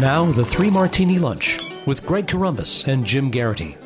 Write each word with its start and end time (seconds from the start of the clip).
Now, 0.00 0.24
the 0.24 0.44
Three 0.44 0.70
Martini 0.70 1.18
Lunch 1.18 1.58
with 1.86 2.06
Greg 2.06 2.26
Corombos 2.26 2.88
and 2.88 3.04
Jim 3.04 3.30
Geraghty. 3.30 3.76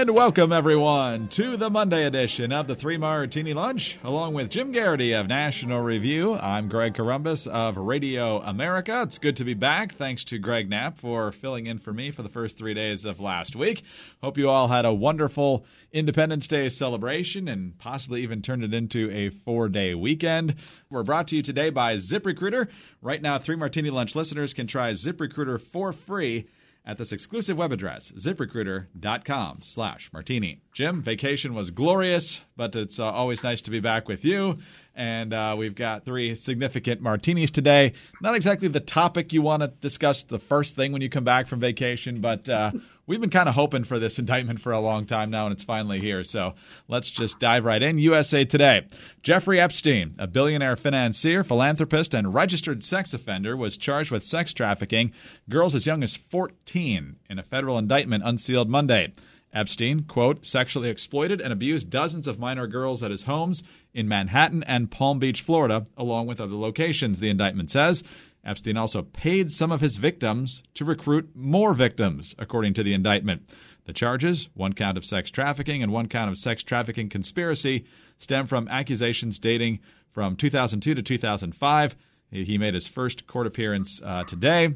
And 0.00 0.14
welcome, 0.14 0.50
everyone, 0.50 1.28
to 1.28 1.58
the 1.58 1.68
Monday 1.68 2.06
edition 2.06 2.52
of 2.52 2.66
the 2.66 2.74
Three 2.74 2.96
Martini 2.96 3.52
Lunch. 3.52 3.98
Along 4.02 4.32
with 4.32 4.48
Jim 4.48 4.72
Geraghty 4.72 5.12
of 5.12 5.28
National 5.28 5.82
Review, 5.82 6.36
I'm 6.36 6.70
Greg 6.70 6.94
Corombos 6.94 7.46
of 7.46 7.76
Radio 7.76 8.40
America. 8.40 9.02
It's 9.02 9.18
good 9.18 9.36
to 9.36 9.44
be 9.44 9.52
back. 9.52 9.92
Thanks 9.92 10.24
to 10.24 10.38
Greg 10.38 10.70
Knapp 10.70 10.96
for 10.96 11.32
filling 11.32 11.66
in 11.66 11.76
for 11.76 11.92
me 11.92 12.12
for 12.12 12.22
the 12.22 12.30
first 12.30 12.56
three 12.56 12.72
days 12.72 13.04
of 13.04 13.20
last 13.20 13.54
week. 13.54 13.82
Hope 14.22 14.38
you 14.38 14.48
all 14.48 14.68
had 14.68 14.86
a 14.86 14.94
wonderful 14.94 15.66
Independence 15.92 16.48
Day 16.48 16.70
celebration 16.70 17.46
and 17.46 17.76
possibly 17.76 18.22
even 18.22 18.40
turned 18.40 18.64
it 18.64 18.72
into 18.72 19.10
a 19.10 19.28
four 19.28 19.68
day 19.68 19.94
weekend. 19.94 20.54
We're 20.88 21.02
brought 21.02 21.28
to 21.28 21.36
you 21.36 21.42
today 21.42 21.68
by 21.68 21.96
ZipRecruiter. 21.96 22.70
Right 23.02 23.20
now, 23.20 23.36
Three 23.36 23.56
Martini 23.56 23.90
Lunch 23.90 24.16
listeners 24.16 24.54
can 24.54 24.66
try 24.66 24.92
ZipRecruiter 24.92 25.60
for 25.60 25.92
free 25.92 26.48
at 26.84 26.98
this 26.98 27.12
exclusive 27.12 27.58
web 27.58 27.72
address, 27.72 28.12
ziprecruiter.com 28.12 29.58
slash 29.62 30.12
martini. 30.12 30.60
Jim, 30.72 31.02
vacation 31.02 31.54
was 31.54 31.70
glorious, 31.70 32.42
but 32.56 32.74
it's 32.76 32.98
uh, 32.98 33.10
always 33.10 33.44
nice 33.44 33.62
to 33.62 33.70
be 33.70 33.80
back 33.80 34.08
with 34.08 34.24
you. 34.24 34.58
And 35.00 35.32
uh, 35.32 35.54
we've 35.56 35.74
got 35.74 36.04
three 36.04 36.34
significant 36.34 37.00
martinis 37.00 37.50
today. 37.50 37.94
Not 38.20 38.34
exactly 38.34 38.68
the 38.68 38.80
topic 38.80 39.32
you 39.32 39.40
want 39.40 39.62
to 39.62 39.68
discuss 39.68 40.24
the 40.24 40.38
first 40.38 40.76
thing 40.76 40.92
when 40.92 41.00
you 41.00 41.08
come 41.08 41.24
back 41.24 41.48
from 41.48 41.58
vacation, 41.58 42.20
but 42.20 42.46
uh, 42.50 42.72
we've 43.06 43.18
been 43.18 43.30
kind 43.30 43.48
of 43.48 43.54
hoping 43.54 43.84
for 43.84 43.98
this 43.98 44.18
indictment 44.18 44.60
for 44.60 44.72
a 44.72 44.78
long 44.78 45.06
time 45.06 45.30
now, 45.30 45.46
and 45.46 45.54
it's 45.54 45.62
finally 45.62 46.00
here. 46.00 46.22
So 46.22 46.52
let's 46.86 47.10
just 47.10 47.40
dive 47.40 47.64
right 47.64 47.82
in. 47.82 47.96
USA 47.96 48.44
Today. 48.44 48.86
Jeffrey 49.22 49.58
Epstein, 49.58 50.16
a 50.18 50.26
billionaire 50.26 50.76
financier, 50.76 51.44
philanthropist, 51.44 52.12
and 52.12 52.34
registered 52.34 52.84
sex 52.84 53.14
offender, 53.14 53.56
was 53.56 53.78
charged 53.78 54.10
with 54.10 54.22
sex 54.22 54.52
trafficking 54.52 55.14
girls 55.48 55.74
as 55.74 55.86
young 55.86 56.02
as 56.02 56.14
14 56.14 57.16
in 57.30 57.38
a 57.38 57.42
federal 57.42 57.78
indictment 57.78 58.22
unsealed 58.26 58.68
Monday. 58.68 59.14
Epstein, 59.52 60.04
quote, 60.04 60.44
sexually 60.44 60.88
exploited 60.88 61.40
and 61.40 61.52
abused 61.52 61.90
dozens 61.90 62.26
of 62.26 62.38
minor 62.38 62.66
girls 62.66 63.02
at 63.02 63.10
his 63.10 63.24
homes 63.24 63.62
in 63.92 64.08
Manhattan 64.08 64.62
and 64.64 64.90
Palm 64.90 65.18
Beach, 65.18 65.42
Florida, 65.42 65.86
along 65.96 66.26
with 66.26 66.40
other 66.40 66.54
locations, 66.54 67.18
the 67.18 67.30
indictment 67.30 67.70
says. 67.70 68.02
Epstein 68.44 68.76
also 68.76 69.02
paid 69.02 69.50
some 69.50 69.70
of 69.70 69.80
his 69.80 69.96
victims 69.96 70.62
to 70.74 70.84
recruit 70.84 71.30
more 71.34 71.74
victims, 71.74 72.34
according 72.38 72.72
to 72.74 72.82
the 72.82 72.94
indictment. 72.94 73.42
The 73.84 73.92
charges, 73.92 74.48
one 74.54 74.72
count 74.72 74.96
of 74.96 75.04
sex 75.04 75.30
trafficking 75.30 75.82
and 75.82 75.92
one 75.92 76.08
count 76.08 76.30
of 76.30 76.38
sex 76.38 76.62
trafficking 76.62 77.08
conspiracy, 77.08 77.84
stem 78.18 78.46
from 78.46 78.68
accusations 78.68 79.38
dating 79.38 79.80
from 80.08 80.36
2002 80.36 80.94
to 80.94 81.02
2005. 81.02 81.96
He 82.30 82.58
made 82.58 82.74
his 82.74 82.86
first 82.86 83.26
court 83.26 83.46
appearance 83.46 84.00
uh, 84.04 84.24
today. 84.24 84.74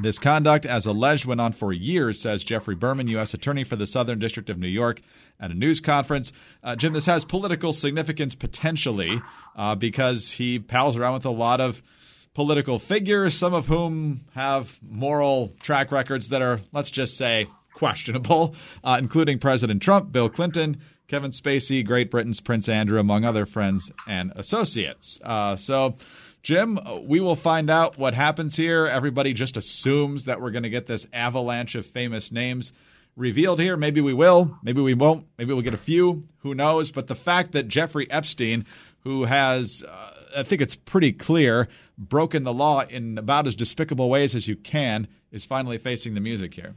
This 0.00 0.18
conduct, 0.18 0.64
as 0.64 0.86
alleged, 0.86 1.26
went 1.26 1.40
on 1.40 1.52
for 1.52 1.72
years, 1.72 2.20
says 2.20 2.44
Geoffrey 2.44 2.74
Berman, 2.74 3.08
U.S. 3.08 3.34
Attorney 3.34 3.62
for 3.62 3.76
the 3.76 3.86
Southern 3.86 4.18
District 4.18 4.48
of 4.48 4.58
New 4.58 4.68
York, 4.68 5.00
at 5.38 5.50
a 5.50 5.54
news 5.54 5.80
conference. 5.80 6.32
Uh, 6.62 6.74
Jim, 6.76 6.92
this 6.92 7.06
has 7.06 7.24
political 7.24 7.72
significance 7.72 8.34
potentially 8.34 9.20
uh, 9.54 9.74
because 9.74 10.32
he 10.32 10.58
pals 10.58 10.96
around 10.96 11.14
with 11.14 11.26
a 11.26 11.30
lot 11.30 11.60
of 11.60 11.82
political 12.34 12.78
figures, 12.78 13.34
some 13.34 13.52
of 13.52 13.66
whom 13.66 14.24
have 14.34 14.78
moral 14.82 15.52
track 15.60 15.92
records 15.92 16.30
that 16.30 16.40
are, 16.40 16.60
let's 16.72 16.90
just 16.90 17.18
say, 17.18 17.46
questionable, 17.74 18.54
uh, 18.84 18.96
including 18.98 19.38
President 19.38 19.82
Trump, 19.82 20.12
Bill 20.12 20.28
Clinton, 20.28 20.80
Kevin 21.08 21.30
Spacey, 21.30 21.84
Great 21.84 22.10
Britain's 22.10 22.40
Prince 22.40 22.68
Andrew, 22.68 22.98
among 22.98 23.24
other 23.24 23.44
friends 23.44 23.92
and 24.06 24.32
associates. 24.36 25.20
Uh, 25.22 25.56
so, 25.56 25.96
Jim, 26.42 26.78
we 27.02 27.20
will 27.20 27.36
find 27.36 27.70
out 27.70 27.98
what 27.98 28.14
happens 28.14 28.56
here. 28.56 28.86
Everybody 28.86 29.32
just 29.32 29.56
assumes 29.56 30.24
that 30.24 30.40
we're 30.40 30.50
going 30.50 30.64
to 30.64 30.70
get 30.70 30.86
this 30.86 31.06
avalanche 31.12 31.76
of 31.76 31.86
famous 31.86 32.32
names 32.32 32.72
revealed 33.16 33.60
here. 33.60 33.76
Maybe 33.76 34.00
we 34.00 34.12
will. 34.12 34.58
Maybe 34.62 34.80
we 34.80 34.94
won't. 34.94 35.26
Maybe 35.38 35.52
we'll 35.52 35.62
get 35.62 35.74
a 35.74 35.78
few. 35.78 36.22
Who 36.38 36.54
knows? 36.54 36.90
But 36.90 37.06
the 37.06 37.14
fact 37.14 37.52
that 37.52 37.68
Jeffrey 37.68 38.10
Epstein, 38.10 38.66
who 39.00 39.24
has, 39.24 39.84
uh, 39.88 40.10
I 40.38 40.42
think 40.42 40.62
it's 40.62 40.74
pretty 40.74 41.12
clear, 41.12 41.68
broken 41.96 42.42
the 42.42 42.52
law 42.54 42.82
in 42.88 43.18
about 43.18 43.46
as 43.46 43.54
despicable 43.54 44.10
ways 44.10 44.34
as 44.34 44.48
you 44.48 44.56
can, 44.56 45.06
is 45.30 45.44
finally 45.44 45.78
facing 45.78 46.14
the 46.14 46.20
music 46.20 46.54
here. 46.54 46.74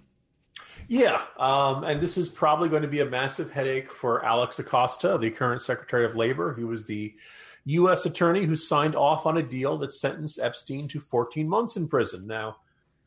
Yeah, 0.87 1.23
um, 1.37 1.83
and 1.83 1.99
this 1.99 2.17
is 2.17 2.29
probably 2.29 2.69
going 2.69 2.83
to 2.83 2.87
be 2.87 2.99
a 2.99 3.05
massive 3.05 3.51
headache 3.51 3.91
for 3.91 4.23
Alex 4.23 4.59
Acosta, 4.59 5.17
the 5.17 5.31
current 5.31 5.61
Secretary 5.61 6.05
of 6.05 6.15
Labor. 6.15 6.53
He 6.55 6.63
was 6.63 6.85
the 6.85 7.13
U.S. 7.65 8.05
attorney 8.05 8.45
who 8.45 8.55
signed 8.55 8.95
off 8.95 9.25
on 9.25 9.37
a 9.37 9.43
deal 9.43 9.77
that 9.79 9.93
sentenced 9.93 10.39
Epstein 10.39 10.87
to 10.89 10.99
14 10.99 11.49
months 11.49 11.75
in 11.75 11.87
prison. 11.87 12.27
Now, 12.27 12.57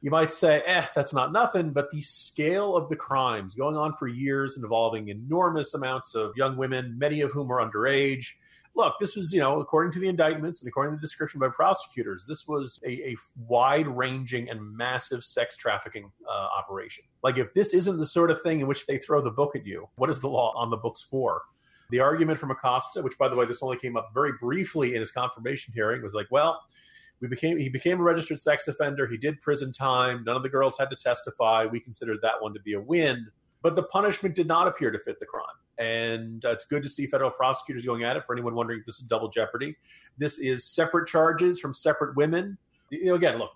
you 0.01 0.11
might 0.11 0.33
say, 0.33 0.63
eh, 0.67 0.87
that's 0.95 1.13
not 1.13 1.33
nothing, 1.33 1.71
but 1.71 1.91
the 1.91 2.01
scale 2.01 2.77
of 2.77 2.89
the 2.89 2.97
crimes 2.97 3.55
going 3.55 3.77
on 3.77 3.95
for 3.95 4.09
years 4.09 4.57
involving 4.57 5.09
enormous 5.09 5.75
amounts 5.75 6.15
of 6.15 6.37
young 6.37 6.57
women, 6.57 6.97
many 6.99 7.21
of 7.21 7.33
whom 7.33 7.51
are 7.53 7.65
underage. 7.65 8.35
Look, 8.79 9.01
this 9.01 9.17
was, 9.17 9.33
you 9.33 9.41
know, 9.41 9.61
according 9.61 9.93
to 9.95 9.99
the 9.99 10.07
indictments 10.07 10.63
and 10.63 10.69
according 10.69 10.93
to 10.93 10.97
the 10.99 11.01
description 11.01 11.41
by 11.41 11.49
prosecutors, 11.49 12.25
this 12.29 12.47
was 12.47 12.79
a, 12.87 13.11
a 13.11 13.17
wide 13.37 13.89
ranging 13.89 14.49
and 14.49 14.77
massive 14.77 15.25
sex 15.25 15.57
trafficking 15.57 16.13
uh, 16.25 16.47
operation. 16.57 17.05
Like, 17.25 17.39
if 17.39 17.53
this 17.55 17.75
isn't 17.75 17.99
the 17.99 18.07
sort 18.07 18.31
of 18.31 18.41
thing 18.41 18.61
in 18.61 18.69
which 18.69 18.87
they 18.87 18.97
throw 18.97 19.21
the 19.21 19.33
book 19.33 19.57
at 19.57 19.67
you, 19.67 19.89
what 19.97 20.11
is 20.11 20.21
the 20.21 20.29
law 20.29 20.55
on 20.57 20.71
the 20.71 20.77
books 20.77 21.03
for? 21.03 21.43
The 21.91 21.99
argument 21.99 22.39
from 22.39 22.53
Acosta, 22.53 23.03
which 23.03 23.19
by 23.19 23.29
the 23.29 23.35
way, 23.35 23.47
this 23.47 23.65
only 23.65 23.79
came 23.79 23.97
up 23.97 24.11
very 24.15 24.33
briefly 24.41 24.95
in 24.95 25.01
his 25.01 25.11
confirmation 25.11 25.75
hearing, 25.75 26.01
was 26.01 26.15
like, 26.15 26.29
well, 26.31 26.61
we 27.21 27.27
became 27.27 27.59
he 27.59 27.69
became 27.69 27.99
a 27.99 28.03
registered 28.05 28.39
sex 28.39 28.69
offender. 28.69 29.09
He 29.09 29.17
did 29.17 29.41
prison 29.41 29.73
time. 29.73 30.23
None 30.25 30.37
of 30.37 30.45
the 30.45 30.49
girls 30.49 30.79
had 30.79 30.89
to 30.91 30.97
testify. 30.97 31.67
We 31.67 31.81
considered 31.81 32.19
that 32.23 32.41
one 32.41 32.55
to 32.55 32.61
be 32.61 32.75
a 32.75 32.81
win, 32.81 33.27
but 33.69 33.77
the 33.77 33.83
punishment 33.83 34.35
did 34.35 34.47
not 34.47 34.67
appear 34.67 34.91
to 34.91 34.99
fit 34.99 35.19
the 35.21 35.27
crime. 35.27 35.45
And 35.77 36.43
uh, 36.43 36.53
it's 36.53 36.65
good 36.65 36.83
to 36.85 36.89
see 36.89 37.07
federal 37.07 37.31
prosecutors 37.31 37.85
going 37.85 38.03
at 38.03 38.17
it. 38.17 38.23
For 38.27 38.33
anyone 38.35 38.55
wondering 38.55 38.81
if 38.81 38.87
this 38.87 38.99
is 38.99 39.03
double 39.03 39.29
jeopardy, 39.29 39.77
this 40.17 40.39
is 40.39 40.65
separate 40.65 41.07
charges 41.07 41.61
from 41.61 41.75
separate 41.75 42.17
women. 42.17 42.57
You 42.89 43.09
know, 43.09 43.15
again, 43.15 43.37
look, 43.37 43.51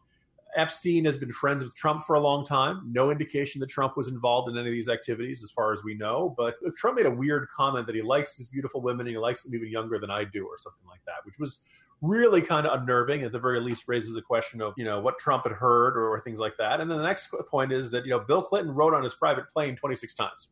Epstein 0.55 1.07
has 1.07 1.17
been 1.17 1.33
friends 1.33 1.65
with 1.65 1.75
Trump 1.75 2.03
for 2.03 2.15
a 2.15 2.21
long 2.21 2.45
time. 2.45 2.83
No 2.93 3.11
indication 3.11 3.59
that 3.61 3.71
Trump 3.71 3.97
was 3.97 4.09
involved 4.09 4.51
in 4.51 4.59
any 4.59 4.69
of 4.69 4.73
these 4.75 4.91
activities, 4.91 5.43
as 5.43 5.51
far 5.51 5.73
as 5.73 5.83
we 5.83 5.95
know. 5.95 6.35
But 6.37 6.57
Trump 6.77 6.99
made 6.99 7.07
a 7.07 7.11
weird 7.11 7.49
comment 7.49 7.87
that 7.87 7.97
he 7.97 8.03
likes 8.03 8.37
these 8.37 8.49
beautiful 8.49 8.83
women 8.83 9.07
and 9.07 9.15
he 9.15 9.19
likes 9.19 9.45
them 9.45 9.55
even 9.55 9.71
younger 9.71 9.99
than 9.99 10.11
I 10.11 10.25
do, 10.25 10.45
or 10.45 10.59
something 10.59 10.87
like 10.87 11.01
that, 11.07 11.25
which 11.25 11.39
was 11.39 11.63
really 12.03 12.43
kind 12.43 12.67
of 12.67 12.79
unnerving. 12.79 13.23
At 13.23 13.33
the 13.33 13.39
very 13.39 13.61
least, 13.61 13.85
raises 13.87 14.13
the 14.13 14.21
question 14.21 14.61
of 14.61 14.75
you 14.77 14.85
know 14.85 15.01
what 15.01 15.19
Trump 15.19 15.45
had 15.45 15.53
heard 15.53 15.97
or, 15.97 16.09
or 16.09 16.21
things 16.21 16.39
like 16.39 16.57
that. 16.59 16.81
And 16.81 16.91
then 16.91 16.99
the 16.99 17.05
next 17.05 17.35
point 17.51 17.73
is 17.73 17.91
that 17.93 18.05
you 18.05 18.11
know 18.11 18.21
Bill 18.21 18.43
Clinton 18.43 18.75
rode 18.75 18.93
on 18.93 19.03
his 19.03 19.15
private 19.15 19.49
plane 19.49 19.77
26 19.77 20.15
times. 20.15 20.49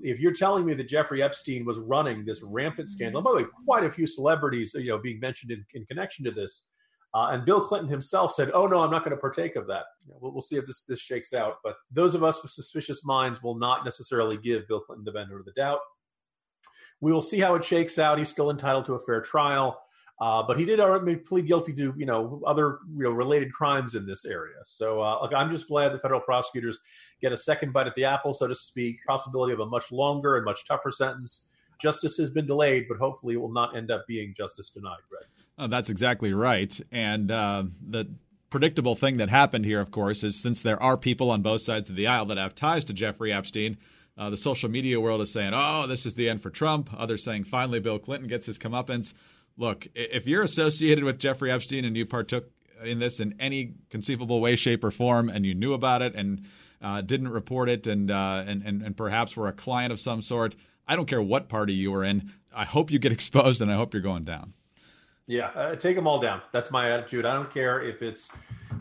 If 0.00 0.20
you're 0.20 0.32
telling 0.32 0.64
me 0.64 0.74
that 0.74 0.84
Jeffrey 0.84 1.22
Epstein 1.22 1.64
was 1.64 1.76
running 1.76 2.24
this 2.24 2.40
rampant 2.40 2.88
scandal, 2.88 3.20
by 3.20 3.32
the 3.32 3.36
way, 3.38 3.44
quite 3.66 3.84
a 3.84 3.90
few 3.90 4.06
celebrities 4.06 4.72
you 4.74 4.88
know 4.88 4.98
being 4.98 5.20
mentioned 5.20 5.50
in, 5.50 5.66
in 5.74 5.84
connection 5.84 6.24
to 6.24 6.30
this 6.30 6.64
uh, 7.14 7.28
and 7.30 7.44
Bill 7.44 7.60
Clinton 7.60 7.88
himself 7.88 8.34
said, 8.34 8.50
"Oh 8.52 8.66
no, 8.66 8.80
I'm 8.80 8.90
not 8.90 9.02
going 9.02 9.16
to 9.16 9.20
partake 9.20 9.56
of 9.56 9.66
that." 9.68 9.84
we'll, 10.20 10.32
we'll, 10.32 10.42
see 10.42 10.56
if 10.56 10.66
this 10.66 10.82
this 10.82 11.00
shakes 11.00 11.32
out. 11.32 11.56
But 11.64 11.76
those 11.90 12.14
of 12.14 12.22
us 12.22 12.42
with 12.42 12.52
suspicious 12.52 13.04
minds 13.04 13.42
will 13.42 13.54
not 13.54 13.84
necessarily 13.84 14.36
give 14.36 14.68
Bill 14.68 14.80
Clinton 14.80 15.04
the 15.04 15.12
benefit 15.12 15.38
of 15.38 15.44
the 15.46 15.52
doubt. 15.52 15.80
We 17.00 17.12
will 17.12 17.22
see 17.22 17.40
how 17.40 17.54
it 17.54 17.64
shakes 17.64 17.98
out. 17.98 18.18
He's 18.18 18.28
still 18.28 18.50
entitled 18.50 18.84
to 18.86 18.94
a 18.94 19.04
fair 19.04 19.22
trial, 19.22 19.80
uh, 20.20 20.42
but 20.42 20.58
he 20.58 20.64
did 20.64 20.80
already 20.80 21.16
plead 21.16 21.46
guilty 21.46 21.72
to 21.74 21.94
you 21.96 22.06
know 22.06 22.42
other 22.46 22.78
you 22.96 23.04
know 23.04 23.10
related 23.10 23.52
crimes 23.52 23.94
in 23.94 24.06
this 24.06 24.24
area. 24.24 24.56
So 24.64 25.00
uh, 25.00 25.20
look, 25.22 25.32
I'm 25.34 25.50
just 25.50 25.68
glad 25.68 25.92
the 25.92 25.98
federal 25.98 26.20
prosecutors 26.20 26.78
get 27.20 27.32
a 27.32 27.36
second 27.36 27.72
bite 27.72 27.86
at 27.86 27.94
the 27.94 28.04
apple, 28.04 28.32
so 28.32 28.46
to 28.46 28.54
speak. 28.54 29.04
Possibility 29.06 29.52
of 29.52 29.60
a 29.60 29.66
much 29.66 29.92
longer 29.92 30.36
and 30.36 30.44
much 30.44 30.64
tougher 30.66 30.90
sentence. 30.90 31.48
Justice 31.78 32.16
has 32.16 32.30
been 32.30 32.46
delayed, 32.46 32.86
but 32.88 32.98
hopefully 32.98 33.34
it 33.34 33.38
will 33.38 33.52
not 33.52 33.76
end 33.76 33.90
up 33.90 34.04
being 34.08 34.34
justice 34.34 34.70
denied. 34.70 34.98
Oh, 35.58 35.66
that's 35.66 35.90
exactly 35.90 36.32
right. 36.32 36.78
And 36.92 37.30
uh, 37.30 37.64
the 37.88 38.08
predictable 38.50 38.94
thing 38.94 39.18
that 39.18 39.28
happened 39.28 39.64
here, 39.64 39.80
of 39.80 39.90
course, 39.90 40.24
is 40.24 40.40
since 40.40 40.60
there 40.60 40.80
are 40.82 40.96
people 40.96 41.30
on 41.30 41.42
both 41.42 41.60
sides 41.60 41.90
of 41.90 41.96
the 41.96 42.06
aisle 42.06 42.26
that 42.26 42.38
have 42.38 42.54
ties 42.54 42.84
to 42.86 42.92
Jeffrey 42.92 43.32
Epstein, 43.32 43.76
uh, 44.16 44.30
the 44.30 44.36
social 44.36 44.68
media 44.68 45.00
world 45.00 45.20
is 45.20 45.30
saying, 45.30 45.52
oh, 45.54 45.86
this 45.86 46.06
is 46.06 46.14
the 46.14 46.28
end 46.28 46.40
for 46.40 46.50
Trump. 46.50 46.90
Others 46.96 47.22
saying, 47.22 47.44
finally, 47.44 47.78
Bill 47.80 47.98
Clinton 47.98 48.28
gets 48.28 48.46
his 48.46 48.58
comeuppance. 48.58 49.14
Look, 49.58 49.88
if 49.94 50.26
you're 50.26 50.44
associated 50.44 51.02
with 51.02 51.18
Jeffrey 51.18 51.50
Epstein 51.50 51.84
and 51.84 51.96
you 51.96 52.06
partook 52.06 52.50
in 52.84 53.00
this 53.00 53.18
in 53.18 53.34
any 53.40 53.74
conceivable 53.90 54.40
way, 54.40 54.54
shape, 54.54 54.84
or 54.84 54.92
form, 54.92 55.28
and 55.28 55.44
you 55.44 55.54
knew 55.54 55.72
about 55.72 56.00
it 56.00 56.14
and 56.14 56.46
uh, 56.80 57.00
didn't 57.00 57.28
report 57.28 57.68
it, 57.68 57.88
and, 57.88 58.10
uh, 58.10 58.44
and 58.46 58.62
and 58.62 58.82
and 58.82 58.96
perhaps 58.96 59.36
were 59.36 59.48
a 59.48 59.52
client 59.52 59.92
of 59.92 59.98
some 59.98 60.22
sort, 60.22 60.54
I 60.86 60.94
don't 60.94 61.06
care 61.06 61.20
what 61.20 61.48
party 61.48 61.74
you 61.74 61.90
were 61.90 62.04
in. 62.04 62.32
I 62.54 62.64
hope 62.64 62.90
you 62.90 63.00
get 63.00 63.12
exposed, 63.18 63.60
and 63.60 63.70
I 63.70 63.74
hope 63.74 63.92
you're 63.92 64.02
going 64.02 64.24
down. 64.24 64.54
Yeah, 65.26 65.48
uh, 65.48 65.76
take 65.76 65.94
them 65.94 66.06
all 66.06 66.20
down. 66.20 66.40
That's 66.52 66.70
my 66.70 66.90
attitude. 66.90 67.26
I 67.26 67.34
don't 67.34 67.52
care 67.52 67.82
if 67.82 68.00
it's 68.00 68.30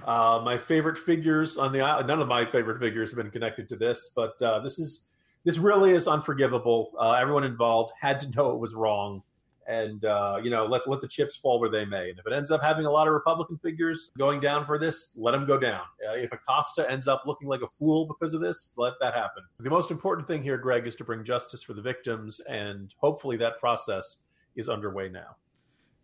uh, 0.06 0.42
my 0.46 0.58
favorite 0.58 0.98
figures 0.98 1.58
on 1.58 1.74
the 1.74 1.80
none 1.80 2.22
of 2.22 2.28
my 2.28 2.46
favorite 2.46 2.80
figures 2.80 3.12
have 3.12 3.18
been 3.18 3.32
connected 3.32 3.68
to 3.70 3.76
this, 3.76 4.12
but 4.16 4.42
uh, 4.42 4.60
this 4.60 4.80
is 4.80 5.10
this 5.44 5.58
really 5.58 5.92
is 5.92 6.08
unforgivable. 6.08 6.92
Uh, 6.98 7.14
everyone 7.14 7.44
involved 7.44 7.94
had 8.00 8.20
to 8.22 8.30
know 8.30 8.52
it 8.52 8.60
was 8.60 8.76
wrong, 8.76 9.24
and 9.68 10.06
uh, 10.06 10.40
you 10.42 10.50
know 10.50 10.66
let 10.66 10.88
let 10.88 11.02
the 11.02 11.08
chips 11.08 11.38
fall 11.38 11.60
where 11.60 11.70
they 11.70 11.86
may. 11.86 12.10
And 12.10 12.20
if 12.20 12.26
it 12.26 12.34
ends 12.34 12.52
up 12.52 12.64
having 12.64 12.86
a 12.86 12.92
lot 12.92 13.08
of 13.08 13.14
Republican 13.14 13.58
figures 13.58 14.12
going 14.18 14.40
down 14.40 14.66
for 14.66 14.80
this, 14.80 15.12
let 15.16 15.32
them 15.32 15.46
go 15.46 15.58
down. 15.60 15.82
Uh, 16.08 16.14
if 16.14 16.32
Acosta 16.32 16.90
ends 16.90 17.08
up 17.08 17.24
looking 17.26 17.48
like 17.48 17.62
a 17.62 17.68
fool 17.68 18.06
because 18.06 18.34
of 18.34 18.42
this, 18.42 18.74
let 18.78 18.94
that 19.02 19.14
happen. 19.14 19.44
The 19.60 19.70
most 19.70 19.92
important 19.92 20.28
thing 20.28 20.42
here, 20.42 20.58
Greg, 20.58 20.88
is 20.88 20.96
to 20.98 21.04
bring 21.04 21.24
justice 21.24 21.62
for 21.64 21.74
the 21.74 21.82
victims, 21.82 22.40
and 22.50 22.94
hopefully 22.98 23.38
that 23.38 23.60
process 23.60 24.18
is 24.56 24.70
underway 24.70 25.10
now. 25.10 25.36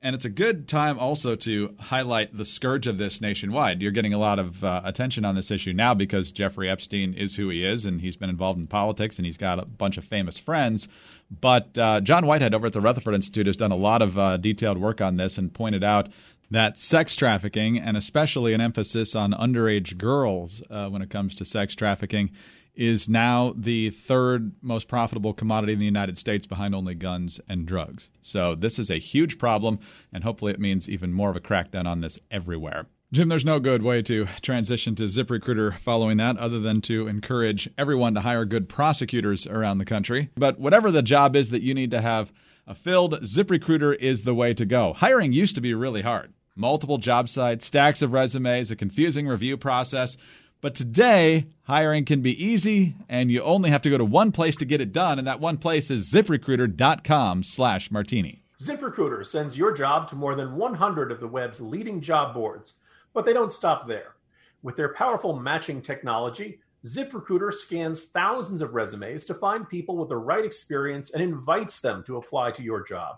And 0.04 0.14
it's 0.14 0.26
a 0.26 0.30
good 0.30 0.68
time 0.68 1.00
also 1.00 1.34
to 1.38 1.74
highlight 1.80 2.38
the 2.38 2.44
scourge 2.44 2.88
of 2.88 2.98
this 2.98 3.22
nationwide. 3.22 3.82
You're 3.82 3.94
getting 3.94 4.14
a 4.14 4.18
lot 4.18 4.38
of 4.38 4.62
uh, 4.62 4.82
attention 4.84 5.24
on 5.24 5.36
this 5.36 5.50
issue 5.50 5.72
now 5.72 5.94
because 5.94 6.34
Jeffrey 6.34 6.70
Epstein 6.70 7.14
is 7.14 7.38
who 7.38 7.48
he 7.48 7.64
is 7.64 7.86
and 7.86 8.02
he's 8.02 8.18
been 8.18 8.30
involved 8.30 8.60
in 8.60 8.68
politics 8.68 9.18
and 9.18 9.26
he's 9.26 9.38
got 9.38 9.60
a 9.60 9.66
bunch 9.66 9.98
of 9.98 10.04
famous 10.04 10.38
friends. 10.38 10.90
But 11.32 11.78
uh, 11.78 12.02
John 12.02 12.26
Whitehead 12.26 12.54
over 12.54 12.68
at 12.68 12.74
the 12.74 12.82
Rutherford 12.82 13.16
Institute 13.16 13.48
has 13.48 13.56
done 13.56 13.72
a 13.72 13.78
lot 13.78 14.02
of 14.02 14.18
uh, 14.18 14.36
detailed 14.36 14.78
work 14.78 15.00
on 15.00 15.16
this 15.16 15.38
and 15.38 15.54
pointed 15.54 15.86
out 15.86 16.10
that 16.52 16.78
sex 16.78 17.16
trafficking, 17.16 17.80
and 17.80 17.96
especially 17.96 18.54
an 18.54 18.60
emphasis 18.60 19.16
on 19.16 19.32
underage 19.32 19.98
girls 19.98 20.62
uh, 20.70 20.90
when 20.90 21.02
it 21.02 21.10
comes 21.10 21.36
to 21.36 21.46
sex 21.46 21.76
trafficking, 21.76 22.30
is 22.75 23.08
now 23.08 23.54
the 23.56 23.90
third 23.92 24.52
most 24.62 24.88
profitable 24.88 25.34
commodity 25.34 25.74
in 25.74 25.80
the 25.80 25.86
United 25.86 26.18
States 26.18 26.48
behind 26.48 26.74
only 26.74 26.96
guns 26.96 27.40
and 27.48 27.66
drugs. 27.66 28.10
So 28.22 28.56
this 28.56 28.80
is 28.80 28.90
a 28.90 28.98
huge 28.98 29.38
problem, 29.38 29.80
and 30.12 30.24
hopefully 30.24 30.54
it 30.54 30.60
means 30.60 30.90
even 30.90 31.14
more 31.14 31.30
of 31.30 31.36
a 31.36 31.42
crackdown 31.42 31.86
on 31.86 32.02
this 32.02 32.20
everywhere. 32.31 32.88
Jim, 33.12 33.30
there's 33.30 33.46
no 33.46 33.60
good 33.60 33.84
way 33.84 34.02
to 34.02 34.25
transition 34.42 34.96
to 34.96 35.04
ZipRecruiter 35.04 35.78
following 35.78 36.18
that 36.18 36.36
other 36.38 36.60
than 36.60 36.81
to 36.81 37.08
encourage 37.08 37.70
everyone 37.78 38.16
to 38.16 38.22
hire 38.22 38.44
good 38.44 38.68
prosecutors 38.68 39.46
around 39.46 39.78
the 39.78 39.86
country. 39.86 40.31
But 40.36 40.60
whatever 40.60 40.90
the 40.90 41.04
job 41.04 41.36
is 41.36 41.52
that 41.52 41.62
you 41.62 41.76
need 41.76 41.92
to 41.92 42.02
have 42.02 42.34
a 42.66 42.74
filled, 42.74 43.22
ZipRecruiter 43.22 43.96
is 43.96 44.24
the 44.24 44.34
way 44.34 44.56
to 44.56 44.66
go. 44.66 44.94
Hiring 44.94 45.31
used 45.31 45.54
to 45.54 45.62
be 45.62 45.76
really 45.76 46.02
hard. 46.02 46.34
Multiple 46.56 46.98
job 46.98 47.30
sites, 47.30 47.66
stacks 47.66 48.02
of 48.02 48.14
resumes, 48.14 48.72
a 48.72 48.76
confusing 48.76 49.28
review 49.28 49.58
process. 49.58 50.18
But 50.63 50.75
today, 50.75 51.48
hiring 51.63 52.06
can 52.06 52.21
be 52.21 52.42
easy, 52.42 52.95
and 53.10 53.30
you 53.30 53.42
only 53.42 53.69
have 53.69 53.81
to 53.81 53.89
go 53.89 53.98
to 53.98 54.06
one 54.06 54.31
place 54.31 54.56
to 54.56 54.65
get 54.65 54.80
it 54.80 54.94
done, 54.94 55.19
and 55.19 55.27
that 55.27 55.42
one 55.42 55.57
place 55.57 55.92
is 55.92 56.10
ziprecruiter.com 56.10 57.44
slash 57.44 57.92
martini. 57.92 58.45
ZipRecruiter 58.62 59.25
sends 59.25 59.57
your 59.57 59.74
job 59.74 60.07
to 60.07 60.15
more 60.15 60.36
than 60.36 60.56
100 60.56 61.12
of 61.12 61.19
the 61.19 61.27
web's 61.27 61.60
leading 61.60 62.00
job 62.00 62.33
boards, 62.33 62.75
but 63.13 63.25
they 63.25 63.33
don't 63.33 63.51
stop 63.51 63.89
there. 63.89 64.15
With 64.62 64.77
their 64.77 64.94
powerful 64.94 65.38
matching 65.38 65.81
technology, 65.81 66.62
ZipRecruiter 66.86 67.51
scans 67.51 68.06
thousands 68.06 68.62
of 68.62 68.74
resumes 68.74 69.25
to 69.25 69.33
find 69.33 69.68
people 69.68 69.98
with 69.98 70.07
the 70.07 70.16
right 70.16 70.45
experience 70.45 71.09
and 71.09 71.21
invites 71.21 71.81
them 71.81 72.06
to 72.06 72.16
apply 72.16 72.51
to 72.51 72.63
your 72.63 72.81
job. 72.81 73.18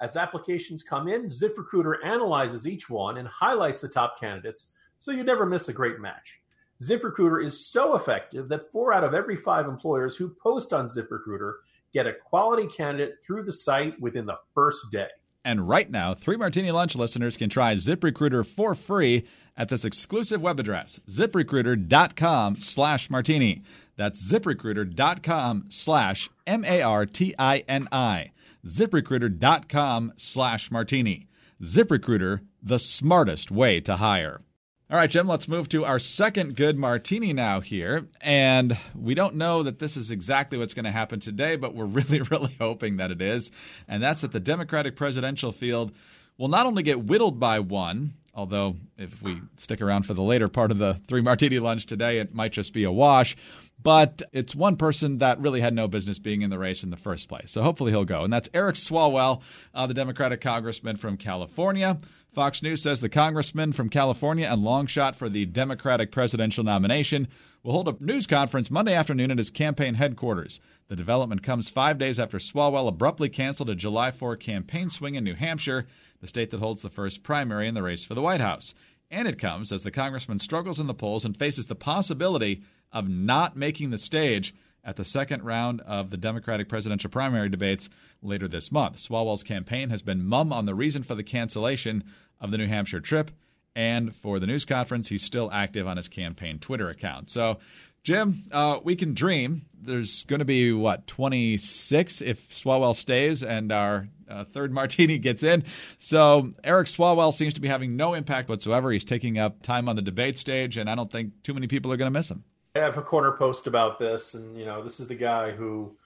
As 0.00 0.14
applications 0.14 0.84
come 0.84 1.08
in, 1.08 1.24
ZipRecruiter 1.24 1.96
analyzes 2.04 2.64
each 2.64 2.88
one 2.88 3.16
and 3.16 3.26
highlights 3.26 3.80
the 3.80 3.88
top 3.88 4.20
candidates 4.20 4.70
so 4.98 5.10
you 5.10 5.24
never 5.24 5.46
miss 5.46 5.68
a 5.68 5.72
great 5.72 5.98
match. 5.98 6.42
ZipRecruiter 6.82 7.44
is 7.44 7.66
so 7.66 7.96
effective 7.96 8.48
that 8.48 8.70
four 8.70 8.92
out 8.92 9.04
of 9.04 9.14
every 9.14 9.36
five 9.36 9.66
employers 9.66 10.16
who 10.16 10.28
post 10.28 10.72
on 10.72 10.88
ZipRecruiter 10.88 11.54
get 11.92 12.06
a 12.06 12.12
quality 12.12 12.66
candidate 12.66 13.16
through 13.22 13.42
the 13.44 13.52
site 13.52 13.98
within 14.00 14.26
the 14.26 14.38
first 14.54 14.90
day. 14.90 15.08
And 15.44 15.68
right 15.68 15.88
now, 15.90 16.12
Three 16.12 16.36
Martini 16.36 16.72
Lunch 16.72 16.96
listeners 16.96 17.36
can 17.36 17.48
try 17.48 17.74
ZipRecruiter 17.74 18.44
for 18.44 18.74
free 18.74 19.26
at 19.56 19.68
this 19.68 19.84
exclusive 19.84 20.42
web 20.42 20.58
address, 20.58 21.00
ziprecruiter.com 21.08 22.56
slash 22.60 23.08
martini. 23.08 23.62
That's 23.96 24.20
ziprecruiter.com 24.30 25.66
slash 25.68 26.28
M-A-R-T-I-N-I. 26.46 28.32
ziprecruiter.com 28.66 30.12
slash 30.16 30.70
martini. 30.70 31.28
ZipRecruiter, 31.62 32.40
the 32.62 32.78
smartest 32.78 33.50
way 33.50 33.80
to 33.80 33.96
hire. 33.96 34.42
All 34.88 34.96
right, 34.96 35.10
Jim, 35.10 35.26
let's 35.26 35.48
move 35.48 35.68
to 35.70 35.84
our 35.84 35.98
second 35.98 36.54
good 36.54 36.78
martini 36.78 37.32
now 37.32 37.58
here. 37.58 38.06
And 38.20 38.78
we 38.94 39.16
don't 39.16 39.34
know 39.34 39.64
that 39.64 39.80
this 39.80 39.96
is 39.96 40.12
exactly 40.12 40.58
what's 40.58 40.74
going 40.74 40.84
to 40.84 40.92
happen 40.92 41.18
today, 41.18 41.56
but 41.56 41.74
we're 41.74 41.84
really, 41.86 42.20
really 42.20 42.54
hoping 42.60 42.98
that 42.98 43.10
it 43.10 43.20
is. 43.20 43.50
And 43.88 44.00
that's 44.00 44.20
that 44.20 44.30
the 44.30 44.38
Democratic 44.38 44.94
presidential 44.94 45.50
field 45.50 45.90
will 46.38 46.46
not 46.46 46.66
only 46.66 46.84
get 46.84 47.02
whittled 47.02 47.40
by 47.40 47.58
one, 47.58 48.12
although 48.32 48.76
if 48.96 49.20
we 49.22 49.40
stick 49.56 49.82
around 49.82 50.04
for 50.04 50.14
the 50.14 50.22
later 50.22 50.48
part 50.48 50.70
of 50.70 50.78
the 50.78 50.94
three 51.08 51.20
martini 51.20 51.58
lunch 51.58 51.86
today, 51.86 52.20
it 52.20 52.32
might 52.32 52.52
just 52.52 52.72
be 52.72 52.84
a 52.84 52.92
wash. 52.92 53.36
But 53.82 54.22
it's 54.32 54.54
one 54.54 54.76
person 54.76 55.18
that 55.18 55.40
really 55.40 55.60
had 55.60 55.74
no 55.74 55.86
business 55.86 56.18
being 56.18 56.42
in 56.42 56.50
the 56.50 56.58
race 56.58 56.82
in 56.82 56.90
the 56.90 56.96
first 56.96 57.28
place. 57.28 57.50
So 57.50 57.62
hopefully 57.62 57.92
he'll 57.92 58.04
go. 58.04 58.24
And 58.24 58.32
that's 58.32 58.48
Eric 58.52 58.74
Swalwell, 58.74 59.42
uh, 59.74 59.86
the 59.86 59.94
Democratic 59.94 60.40
congressman 60.40 60.96
from 60.96 61.16
California. 61.16 61.98
Fox 62.36 62.62
News 62.62 62.82
says 62.82 63.00
the 63.00 63.08
congressman 63.08 63.72
from 63.72 63.88
California 63.88 64.46
and 64.46 64.62
long 64.62 64.86
shot 64.86 65.16
for 65.16 65.28
the 65.28 65.46
Democratic 65.46 66.12
presidential 66.12 66.64
nomination 66.64 67.28
will 67.62 67.72
hold 67.72 67.88
a 67.88 67.96
news 67.98 68.26
conference 68.26 68.70
Monday 68.70 68.92
afternoon 68.92 69.30
at 69.30 69.38
his 69.38 69.50
campaign 69.50 69.94
headquarters. 69.94 70.60
The 70.88 70.96
development 70.96 71.42
comes 71.42 71.70
five 71.70 71.96
days 71.96 72.20
after 72.20 72.36
Swalwell 72.36 72.88
abruptly 72.88 73.28
canceled 73.28 73.70
a 73.70 73.74
July 73.74 74.10
4 74.10 74.36
campaign 74.36 74.88
swing 74.90 75.14
in 75.14 75.24
New 75.24 75.34
Hampshire, 75.34 75.86
the 76.20 76.26
state 76.26 76.50
that 76.50 76.60
holds 76.60 76.82
the 76.82 76.90
first 76.90 77.22
primary 77.22 77.68
in 77.68 77.74
the 77.74 77.82
race 77.82 78.04
for 78.04 78.14
the 78.14 78.22
White 78.22 78.40
House. 78.42 78.74
And 79.10 79.28
it 79.28 79.38
comes 79.38 79.72
as 79.72 79.82
the 79.82 79.90
congressman 79.90 80.38
struggles 80.38 80.80
in 80.80 80.86
the 80.86 80.94
polls 80.94 81.24
and 81.24 81.36
faces 81.36 81.66
the 81.66 81.74
possibility 81.74 82.62
of 82.92 83.08
not 83.08 83.56
making 83.56 83.90
the 83.90 83.98
stage 83.98 84.54
at 84.84 84.96
the 84.96 85.04
second 85.04 85.42
round 85.42 85.80
of 85.82 86.10
the 86.10 86.16
Democratic 86.16 86.68
presidential 86.68 87.10
primary 87.10 87.48
debates 87.48 87.88
later 88.22 88.46
this 88.46 88.70
month. 88.70 88.96
Swalwell's 88.96 89.42
campaign 89.42 89.90
has 89.90 90.02
been 90.02 90.24
mum 90.24 90.52
on 90.52 90.66
the 90.66 90.74
reason 90.74 91.02
for 91.02 91.14
the 91.14 91.24
cancellation 91.24 92.04
of 92.40 92.50
the 92.50 92.58
New 92.58 92.68
Hampshire 92.68 93.00
trip. 93.00 93.30
And 93.74 94.14
for 94.14 94.38
the 94.38 94.46
news 94.46 94.64
conference, 94.64 95.08
he's 95.08 95.22
still 95.22 95.50
active 95.52 95.86
on 95.86 95.98
his 95.98 96.08
campaign 96.08 96.58
Twitter 96.58 96.88
account. 96.88 97.28
So, 97.28 97.58
Jim, 98.06 98.44
uh, 98.52 98.78
we 98.84 98.94
can 98.94 99.14
dream. 99.14 99.62
There's 99.82 100.22
going 100.22 100.38
to 100.38 100.44
be, 100.44 100.72
what, 100.72 101.08
26 101.08 102.22
if 102.22 102.48
Swalwell 102.50 102.94
stays 102.94 103.42
and 103.42 103.72
our 103.72 104.06
uh, 104.30 104.44
third 104.44 104.72
martini 104.72 105.18
gets 105.18 105.42
in. 105.42 105.64
So, 105.98 106.52
Eric 106.62 106.86
Swalwell 106.86 107.34
seems 107.34 107.54
to 107.54 107.60
be 107.60 107.66
having 107.66 107.96
no 107.96 108.14
impact 108.14 108.48
whatsoever. 108.48 108.92
He's 108.92 109.02
taking 109.02 109.40
up 109.40 109.60
time 109.60 109.88
on 109.88 109.96
the 109.96 110.02
debate 110.02 110.38
stage, 110.38 110.76
and 110.76 110.88
I 110.88 110.94
don't 110.94 111.10
think 111.10 111.42
too 111.42 111.52
many 111.52 111.66
people 111.66 111.92
are 111.92 111.96
going 111.96 112.06
to 112.06 112.16
miss 112.16 112.30
him. 112.30 112.44
I 112.76 112.78
have 112.78 112.96
a 112.96 113.02
corner 113.02 113.32
post 113.32 113.66
about 113.66 113.98
this, 113.98 114.34
and, 114.34 114.56
you 114.56 114.66
know, 114.66 114.84
this 114.84 115.00
is 115.00 115.08
the 115.08 115.16
guy 115.16 115.50
who 115.50 115.96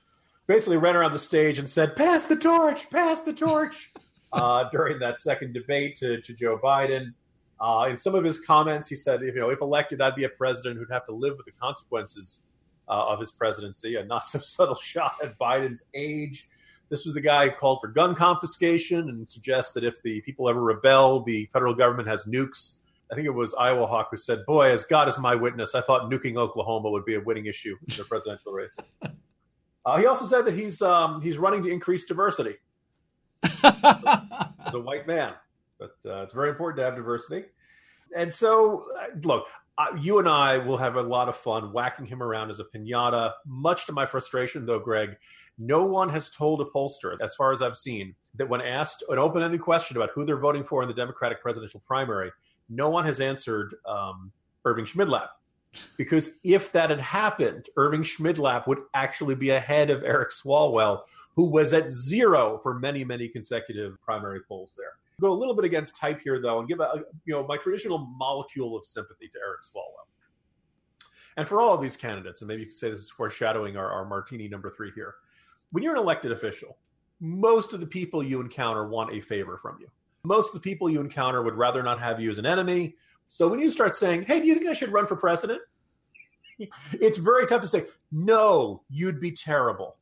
basically 0.47 0.79
ran 0.79 0.97
around 0.97 1.13
the 1.13 1.19
stage 1.19 1.59
and 1.59 1.69
said, 1.69 1.97
Pass 1.97 2.25
the 2.25 2.37
torch, 2.37 2.89
pass 2.89 3.21
the 3.21 3.35
torch 3.35 3.93
uh, 4.33 4.71
during 4.73 5.01
that 5.01 5.21
second 5.21 5.53
debate 5.53 5.97
to, 5.97 6.23
to 6.23 6.33
Joe 6.33 6.59
Biden. 6.65 7.13
Uh, 7.61 7.87
in 7.91 7.99
some 7.99 8.15
of 8.15 8.25
his 8.25 8.41
comments, 8.41 8.89
he 8.89 8.97
said, 8.97 9.21
you 9.21 9.35
know, 9.35 9.51
if 9.51 9.61
elected, 9.61 10.01
I'd 10.01 10.15
be 10.15 10.25
a 10.25 10.31
president 10.31 10.79
who'd 10.79 10.91
have 10.91 11.05
to 11.07 11.13
live 11.13 11.37
with 11.37 11.47
the 11.47 11.53
consequences 11.53 12.43
uh, 12.89 13.05
of 13.09 13.21
his 13.21 13.31
presidency. 13.31 13.97
A 13.97 14.05
not 14.05 14.25
so 14.27 14.39
subtle 14.39 14.75
shot 14.75 15.17
at 15.23 15.39
Biden's 15.39 15.83
age. 15.95 16.49
This 16.89 17.05
was 17.05 17.15
the 17.15 17.21
guy 17.21 17.49
who 17.49 17.55
called 17.55 17.81
for 17.81 17.89
gun 17.89 18.15
confiscation 18.17 19.09
and 19.09 19.29
suggests 19.29 19.75
that 19.75 19.85
if 19.85 20.03
the 20.03 20.21
people 20.23 20.49
ever 20.49 20.61
rebel, 20.61 21.21
the 21.23 21.49
federal 21.53 21.75
government 21.75 22.09
has 22.09 22.25
nukes. 22.25 22.79
I 23.13 23.15
think 23.15 23.27
it 23.27 23.35
was 23.35 23.55
Iowa 23.55 23.87
Hawk 23.87 24.09
who 24.11 24.17
said, 24.17 24.45
"Boy, 24.47 24.71
as 24.71 24.85
God 24.85 25.09
is 25.09 25.19
my 25.19 25.35
witness, 25.35 25.75
I 25.75 25.83
thought 25.83 26.11
nuking 26.11 26.37
Oklahoma 26.37 26.91
would 26.91 27.05
be 27.05 27.15
a 27.15 27.21
winning 27.21 27.47
issue 27.47 27.77
in 27.89 27.97
the 27.97 28.05
presidential 28.05 28.53
race." 28.53 28.77
Uh, 29.83 29.97
he 29.97 30.05
also 30.05 30.27
said 30.27 30.45
that 30.45 30.53
he's 30.53 30.83
um, 30.83 31.23
he's 31.23 31.39
running 31.39 31.63
to 31.63 31.71
increase 31.71 32.05
diversity 32.05 32.55
as 33.43 34.75
a 34.75 34.79
white 34.79 35.07
man. 35.07 35.33
But 35.81 35.97
uh, 36.09 36.23
it's 36.23 36.35
very 36.35 36.51
important 36.51 36.79
to 36.79 36.85
have 36.85 36.95
diversity. 36.95 37.47
And 38.15 38.33
so, 38.33 38.85
uh, 38.99 39.07
look, 39.23 39.47
uh, 39.79 39.97
you 39.99 40.19
and 40.19 40.29
I 40.29 40.59
will 40.59 40.77
have 40.77 40.97
a 40.97 41.03
lot 41.03 41.29
of 41.29 41.37
fun 41.37 41.73
whacking 41.73 42.05
him 42.05 42.23
around 42.23 42.51
as 42.51 42.61
a 42.61 42.65
pinata. 42.65 43.33
Much 43.47 43.87
to 43.87 43.93
my 43.93 44.05
frustration, 44.05 44.67
though, 44.67 44.79
Greg, 44.79 45.17
no 45.59 45.85
one 45.85 46.11
has 46.11 46.29
told 46.29 46.61
a 46.61 46.65
pollster, 46.65 47.17
as 47.23 47.35
far 47.35 47.51
as 47.51 47.63
I've 47.63 47.77
seen, 47.77 48.15
that 48.35 48.49
when 48.49 48.61
asked 48.61 49.03
an 49.09 49.19
open 49.19 49.43
ended 49.43 49.63
question 49.63 49.97
about 49.97 50.11
who 50.15 50.27
they're 50.27 50.37
voting 50.37 50.65
for 50.65 50.83
in 50.83 50.89
the 50.89 50.95
Democratic 50.95 51.41
presidential 51.41 51.81
primary, 51.87 52.31
no 52.69 52.91
one 52.91 53.07
has 53.07 53.21
answered 53.21 53.75
um, 53.89 54.33
Irving 54.65 54.85
Schmidlap. 54.85 55.29
Because 55.97 56.41
if 56.43 56.73
that 56.73 56.91
had 56.91 57.01
happened, 57.01 57.69
Irving 57.77 58.03
Schmidlap 58.03 58.67
would 58.67 58.81
actually 58.93 59.37
be 59.37 59.51
ahead 59.51 59.89
of 59.89 60.03
Eric 60.03 60.31
Swalwell, 60.31 61.03
who 61.37 61.45
was 61.45 61.73
at 61.73 61.89
zero 61.89 62.59
for 62.63 62.79
many, 62.79 63.05
many 63.05 63.29
consecutive 63.29 64.01
primary 64.03 64.41
polls 64.49 64.75
there. 64.77 64.95
Go 65.21 65.33
a 65.33 65.35
little 65.35 65.55
bit 65.55 65.65
against 65.65 65.97
type 65.97 66.21
here, 66.23 66.41
though, 66.41 66.59
and 66.59 66.69
give 66.69 66.81
a, 66.81 67.05
you 67.25 67.35
know 67.35 67.47
my 67.47 67.57
traditional 67.57 67.99
molecule 67.99 68.77
of 68.77 68.85
sympathy 68.85 69.29
to 69.29 69.39
Eric 69.39 69.63
Swalwell. 69.63 70.07
And 71.37 71.47
for 71.47 71.61
all 71.61 71.75
of 71.75 71.83
these 71.83 71.97
candidates, 71.97 72.41
and 72.41 72.49
maybe 72.49 72.63
you 72.63 72.67
could 72.67 72.75
say 72.75 72.91
this 72.91 73.01
is 73.01 73.11
foreshadowing 73.11 73.77
our, 73.77 73.91
our 73.91 74.05
martini 74.05 74.49
number 74.49 74.71
three 74.71 74.91
here. 74.95 75.15
When 75.73 75.85
you're 75.85 75.95
an 75.95 76.01
elected 76.01 76.33
official, 76.33 76.77
most 77.21 77.73
of 77.73 77.81
the 77.81 77.87
people 77.87 78.23
you 78.23 78.41
encounter 78.41 78.89
want 78.89 79.15
a 79.15 79.21
favor 79.21 79.59
from 79.59 79.77
you. 79.81 79.89
Most 80.25 80.49
of 80.49 80.55
the 80.55 80.61
people 80.61 80.91
you 80.91 81.01
encounter 81.01 81.43
would 81.43 81.55
rather 81.55 81.83
not 81.83 82.01
have 82.01 82.21
you 82.21 82.31
as 82.31 82.39
an 82.39 82.47
enemy. 82.47 82.97
So 83.27 83.47
when 83.47 83.61
you 83.61 83.71
start 83.71 83.95
saying, 83.95 84.25
"Hey, 84.25 84.41
do 84.41 84.47
you 84.47 84.55
think 84.55 84.67
I 84.67 84.73
should 84.73 84.93
run 84.93 85.07
for 85.07 85.17
president?" 85.17 85.61
It's 86.93 87.19
very 87.19 87.47
tough 87.47 87.63
to 87.63 87.69
say, 87.69 87.85
no, 88.13 88.83
you'd 88.89 89.21
be 89.21 89.33
terrible. 89.33 89.97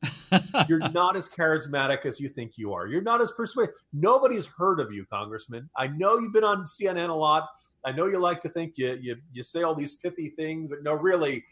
You're 0.67 0.79
not 0.91 1.15
as 1.15 1.29
charismatic 1.29 2.05
as 2.05 2.19
you 2.19 2.29
think 2.29 2.53
you 2.55 2.73
are. 2.73 2.87
You're 2.87 3.01
not 3.01 3.21
as 3.21 3.31
persuasive. 3.31 3.75
Nobody's 3.93 4.47
heard 4.47 4.79
of 4.79 4.91
you, 4.91 5.05
Congressman. 5.11 5.69
I 5.75 5.87
know 5.87 6.19
you've 6.19 6.33
been 6.33 6.43
on 6.43 6.65
CNN 6.65 7.09
a 7.09 7.13
lot. 7.13 7.47
I 7.85 7.91
know 7.91 8.07
you 8.07 8.19
like 8.19 8.41
to 8.41 8.49
think 8.49 8.73
you, 8.77 8.97
you, 9.01 9.15
you 9.31 9.43
say 9.43 9.63
all 9.63 9.75
these 9.75 9.95
pithy 9.95 10.29
things, 10.29 10.69
but 10.69 10.83
no, 10.83 10.93
really, 10.93 11.43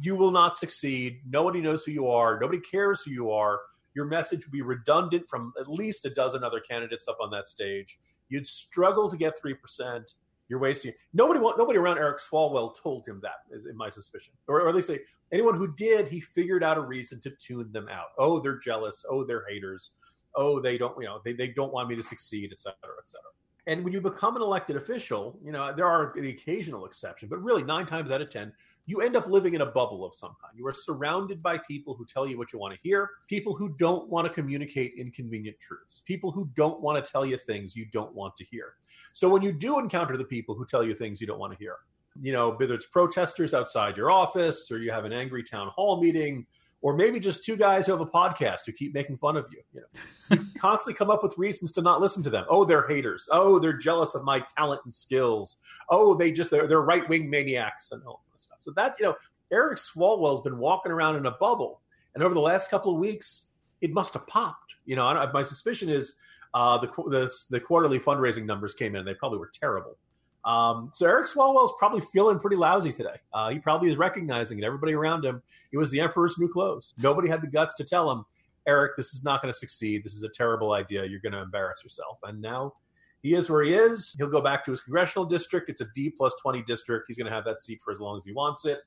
you 0.00 0.16
will 0.16 0.30
not 0.30 0.56
succeed. 0.56 1.20
Nobody 1.28 1.60
knows 1.60 1.84
who 1.84 1.92
you 1.92 2.08
are. 2.08 2.38
Nobody 2.40 2.60
cares 2.60 3.02
who 3.02 3.12
you 3.12 3.30
are. 3.30 3.60
Your 3.94 4.04
message 4.04 4.46
would 4.46 4.52
be 4.52 4.62
redundant 4.62 5.28
from 5.28 5.52
at 5.60 5.68
least 5.68 6.04
a 6.06 6.10
dozen 6.10 6.44
other 6.44 6.60
candidates 6.60 7.08
up 7.08 7.18
on 7.20 7.30
that 7.30 7.48
stage. 7.48 7.98
You'd 8.28 8.46
struggle 8.46 9.10
to 9.10 9.16
get 9.16 9.34
3% 9.42 10.14
you're 10.50 10.58
wasting. 10.58 10.92
Nobody 11.14 11.40
nobody 11.40 11.78
around 11.78 11.96
Eric 11.98 12.18
Swalwell 12.20 12.74
told 12.76 13.06
him 13.06 13.20
that, 13.22 13.56
is 13.56 13.64
in 13.64 13.76
my 13.76 13.88
suspicion, 13.88 14.34
or, 14.48 14.60
or 14.62 14.68
at 14.68 14.74
least 14.74 14.88
say 14.88 14.98
anyone 15.32 15.54
who 15.54 15.72
did, 15.76 16.08
he 16.08 16.20
figured 16.20 16.62
out 16.62 16.76
a 16.76 16.82
reason 16.82 17.20
to 17.20 17.30
tune 17.40 17.70
them 17.72 17.88
out. 17.88 18.08
Oh, 18.18 18.40
they're 18.40 18.58
jealous. 18.58 19.04
Oh, 19.08 19.24
they're 19.24 19.44
haters. 19.48 19.92
Oh, 20.34 20.60
they 20.60 20.76
don't, 20.76 20.94
you 21.00 21.06
know, 21.06 21.20
they, 21.24 21.32
they 21.32 21.48
don't 21.48 21.72
want 21.72 21.88
me 21.88 21.96
to 21.96 22.02
succeed, 22.02 22.50
et 22.52 22.60
cetera, 22.60 22.94
et 22.98 23.08
cetera. 23.08 23.30
And 23.66 23.84
when 23.84 23.92
you 23.92 24.00
become 24.00 24.36
an 24.36 24.42
elected 24.42 24.76
official, 24.76 25.38
you 25.42 25.52
know, 25.52 25.72
there 25.74 25.86
are 25.86 26.12
the 26.16 26.30
occasional 26.30 26.86
exception, 26.86 27.28
but 27.28 27.42
really 27.42 27.62
nine 27.62 27.86
times 27.86 28.10
out 28.10 28.20
of 28.20 28.30
10, 28.30 28.52
you 28.86 29.00
end 29.00 29.16
up 29.16 29.28
living 29.28 29.54
in 29.54 29.60
a 29.60 29.66
bubble 29.66 30.04
of 30.04 30.14
some 30.14 30.34
kind. 30.42 30.56
You 30.56 30.66
are 30.66 30.74
surrounded 30.74 31.42
by 31.42 31.58
people 31.58 31.94
who 31.94 32.04
tell 32.04 32.26
you 32.26 32.38
what 32.38 32.52
you 32.52 32.58
want 32.58 32.74
to 32.74 32.80
hear, 32.82 33.10
people 33.28 33.54
who 33.54 33.74
don't 33.78 34.08
want 34.08 34.26
to 34.26 34.32
communicate 34.32 34.94
inconvenient 34.96 35.58
truths, 35.60 36.02
people 36.06 36.32
who 36.32 36.48
don't 36.54 36.80
want 36.80 37.02
to 37.02 37.10
tell 37.10 37.24
you 37.24 37.36
things 37.36 37.76
you 37.76 37.86
don't 37.86 38.14
want 38.14 38.34
to 38.36 38.44
hear. 38.44 38.74
So 39.12 39.28
when 39.28 39.42
you 39.42 39.52
do 39.52 39.78
encounter 39.78 40.16
the 40.16 40.24
people 40.24 40.54
who 40.54 40.66
tell 40.66 40.82
you 40.82 40.94
things 40.94 41.20
you 41.20 41.26
don't 41.26 41.38
want 41.38 41.52
to 41.52 41.58
hear, 41.58 41.76
you 42.20 42.32
know, 42.32 42.50
whether 42.50 42.74
it's 42.74 42.86
protesters 42.86 43.54
outside 43.54 43.96
your 43.96 44.10
office 44.10 44.70
or 44.70 44.78
you 44.78 44.90
have 44.90 45.04
an 45.04 45.12
angry 45.12 45.44
town 45.44 45.68
hall 45.68 46.00
meeting 46.00 46.46
or 46.82 46.94
maybe 46.94 47.20
just 47.20 47.44
two 47.44 47.56
guys 47.56 47.86
who 47.86 47.92
have 47.92 48.00
a 48.00 48.06
podcast 48.06 48.60
who 48.64 48.72
keep 48.72 48.94
making 48.94 49.18
fun 49.18 49.36
of 49.36 49.46
you. 49.50 49.60
You 49.72 49.80
know, 49.80 50.36
you 50.36 50.44
constantly 50.58 50.94
come 50.94 51.10
up 51.10 51.22
with 51.22 51.36
reasons 51.36 51.72
to 51.72 51.82
not 51.82 52.00
listen 52.00 52.22
to 52.22 52.30
them. 52.30 52.44
Oh, 52.48 52.64
they're 52.64 52.86
haters. 52.88 53.28
Oh, 53.30 53.58
they're 53.58 53.74
jealous 53.76 54.14
of 54.14 54.24
my 54.24 54.42
talent 54.56 54.80
and 54.84 54.94
skills. 54.94 55.56
Oh, 55.90 56.14
they 56.14 56.32
just 56.32 56.50
they're, 56.50 56.66
they're 56.66 56.80
right 56.80 57.08
wing 57.08 57.28
maniacs 57.28 57.92
and 57.92 58.02
all 58.04 58.22
that 58.30 58.40
stuff. 58.40 58.58
So 58.62 58.72
that's 58.74 58.98
you 58.98 59.06
know, 59.06 59.16
Eric 59.52 59.78
Swalwell's 59.78 60.42
been 60.42 60.58
walking 60.58 60.92
around 60.92 61.16
in 61.16 61.26
a 61.26 61.32
bubble, 61.32 61.80
and 62.14 62.24
over 62.24 62.34
the 62.34 62.40
last 62.40 62.70
couple 62.70 62.92
of 62.92 62.98
weeks, 62.98 63.50
it 63.80 63.92
must 63.92 64.14
have 64.14 64.26
popped. 64.26 64.74
You 64.86 64.96
know, 64.96 65.30
my 65.32 65.42
suspicion 65.42 65.88
is 65.88 66.16
uh, 66.54 66.78
the, 66.78 66.86
the 67.06 67.30
the 67.50 67.60
quarterly 67.60 67.98
fundraising 67.98 68.46
numbers 68.46 68.74
came 68.74 68.96
in. 68.96 69.04
They 69.04 69.14
probably 69.14 69.38
were 69.38 69.50
terrible. 69.52 69.96
Um, 70.44 70.90
so 70.92 71.06
Eric 71.06 71.26
Swalwell 71.26 71.64
is 71.66 71.72
probably 71.78 72.00
feeling 72.00 72.38
pretty 72.38 72.56
lousy 72.56 72.92
today. 72.92 73.16
Uh, 73.32 73.50
he 73.50 73.58
probably 73.58 73.90
is 73.90 73.96
recognizing 73.96 74.58
it. 74.58 74.64
Everybody 74.64 74.94
around 74.94 75.24
him, 75.24 75.42
it 75.72 75.76
was 75.76 75.90
the 75.90 76.00
emperor's 76.00 76.38
new 76.38 76.48
clothes. 76.48 76.94
Nobody 76.98 77.28
had 77.28 77.42
the 77.42 77.46
guts 77.46 77.74
to 77.74 77.84
tell 77.84 78.10
him, 78.10 78.24
Eric, 78.66 78.92
this 78.96 79.14
is 79.14 79.22
not 79.22 79.42
going 79.42 79.52
to 79.52 79.58
succeed. 79.58 80.04
This 80.04 80.14
is 80.14 80.22
a 80.22 80.28
terrible 80.28 80.72
idea. 80.72 81.04
You're 81.04 81.20
going 81.20 81.32
to 81.32 81.42
embarrass 81.42 81.82
yourself. 81.82 82.18
And 82.22 82.40
now 82.40 82.74
he 83.22 83.34
is 83.34 83.50
where 83.50 83.62
he 83.62 83.74
is. 83.74 84.14
He'll 84.18 84.28
go 84.28 84.40
back 84.40 84.64
to 84.64 84.70
his 84.70 84.80
congressional 84.80 85.26
district. 85.26 85.68
It's 85.68 85.80
a 85.80 85.86
D 85.94 86.10
plus 86.10 86.34
20 86.42 86.62
district. 86.62 87.06
He's 87.08 87.18
going 87.18 87.28
to 87.28 87.32
have 87.32 87.44
that 87.44 87.60
seat 87.60 87.80
for 87.84 87.90
as 87.90 88.00
long 88.00 88.16
as 88.16 88.24
he 88.24 88.32
wants 88.32 88.64
it. 88.64 88.80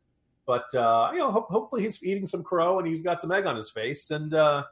But, 0.46 0.74
uh, 0.76 1.12
you 1.14 1.20
know, 1.20 1.32
ho- 1.32 1.48
hopefully 1.50 1.84
he's 1.84 2.04
eating 2.04 2.26
some 2.26 2.44
crow 2.44 2.80
and 2.80 2.88
he's 2.88 3.02
got 3.02 3.22
some 3.22 3.32
egg 3.32 3.46
on 3.46 3.56
his 3.56 3.72
face. 3.72 4.12
And, 4.12 4.34
uh, 4.34 4.64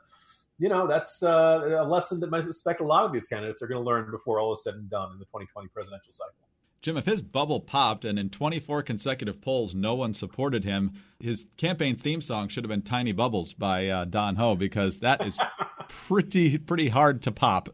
you 0.57 0.69
know, 0.69 0.85
that's 0.87 1.23
uh, 1.23 1.79
a 1.79 1.87
lesson 1.87 2.19
that 2.19 2.33
I 2.33 2.39
suspect 2.39 2.81
a 2.81 2.85
lot 2.85 3.05
of 3.05 3.13
these 3.13 3.27
candidates 3.27 3.61
are 3.61 3.67
going 3.67 3.81
to 3.81 3.85
learn 3.85 4.09
before 4.11 4.39
all 4.39 4.53
is 4.53 4.63
said 4.63 4.75
and 4.75 4.89
done 4.89 5.11
in 5.13 5.19
the 5.19 5.25
2020 5.25 5.69
presidential 5.69 6.11
cycle. 6.11 6.33
Jim, 6.81 6.97
if 6.97 7.05
his 7.05 7.21
bubble 7.21 7.59
popped 7.59 8.05
and 8.05 8.17
in 8.17 8.29
24 8.29 8.81
consecutive 8.81 9.39
polls 9.39 9.75
no 9.75 9.93
one 9.93 10.15
supported 10.15 10.63
him, 10.63 10.93
his 11.19 11.45
campaign 11.55 11.95
theme 11.95 12.21
song 12.21 12.47
should 12.47 12.63
have 12.63 12.69
been 12.69 12.81
"Tiny 12.81 13.11
Bubbles" 13.11 13.53
by 13.53 13.87
uh, 13.87 14.05
Don 14.05 14.35
Ho 14.37 14.55
because 14.55 14.97
that 14.99 15.23
is 15.25 15.37
pretty 15.87 16.57
pretty 16.57 16.87
hard 16.87 17.21
to 17.23 17.31
pop. 17.31 17.69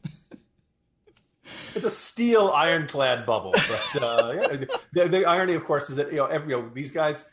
it's 1.73 1.85
a 1.85 1.89
steel 1.89 2.49
ironclad 2.49 3.25
bubble, 3.25 3.53
but 3.53 4.03
uh, 4.03 4.33
yeah, 4.35 4.65
the, 4.91 5.07
the, 5.07 5.25
irony, 5.25 5.53
of 5.53 5.63
course, 5.63 5.89
is 5.89 5.95
that 5.95 6.11
you 6.11 6.17
know 6.17 6.25
every 6.25 6.51
you 6.53 6.61
know, 6.61 6.69
these 6.73 6.91
guys 6.91 7.23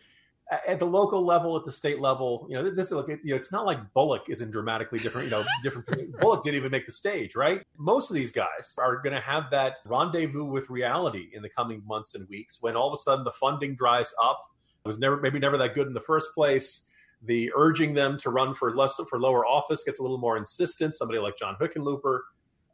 at 0.50 0.78
the 0.78 0.84
local 0.84 1.24
level, 1.24 1.56
at 1.56 1.64
the 1.64 1.72
state 1.72 2.00
level, 2.00 2.46
you 2.50 2.54
know, 2.54 2.70
this 2.70 2.90
look, 2.90 3.08
you 3.08 3.18
know, 3.24 3.34
it's 3.34 3.50
not 3.50 3.64
like 3.64 3.92
Bullock 3.94 4.28
isn't 4.28 4.50
dramatically 4.50 4.98
different. 4.98 5.26
You 5.26 5.30
know, 5.30 5.44
different. 5.62 6.18
Bullock 6.18 6.44
didn't 6.44 6.56
even 6.56 6.70
make 6.70 6.86
the 6.86 6.92
stage, 6.92 7.34
right? 7.34 7.62
Most 7.78 8.10
of 8.10 8.16
these 8.16 8.30
guys 8.30 8.74
are 8.78 8.96
going 8.96 9.14
to 9.14 9.20
have 9.20 9.50
that 9.50 9.76
rendezvous 9.86 10.44
with 10.44 10.68
reality 10.68 11.30
in 11.32 11.42
the 11.42 11.48
coming 11.48 11.82
months 11.86 12.14
and 12.14 12.28
weeks 12.28 12.58
when 12.60 12.76
all 12.76 12.86
of 12.86 12.92
a 12.92 12.98
sudden 12.98 13.24
the 13.24 13.32
funding 13.32 13.74
dries 13.74 14.12
up. 14.22 14.40
It 14.84 14.88
was 14.88 14.98
never, 14.98 15.18
maybe 15.18 15.38
never 15.38 15.56
that 15.58 15.74
good 15.74 15.86
in 15.86 15.94
the 15.94 16.00
first 16.00 16.34
place. 16.34 16.90
The 17.22 17.50
urging 17.56 17.94
them 17.94 18.18
to 18.18 18.28
run 18.28 18.54
for 18.54 18.74
less 18.74 19.00
for 19.08 19.18
lower 19.18 19.46
office 19.46 19.82
gets 19.82 19.98
a 19.98 20.02
little 20.02 20.18
more 20.18 20.36
insistent. 20.36 20.94
Somebody 20.94 21.20
like 21.20 21.38
John 21.38 21.56
Hickenlooper, 21.58 22.20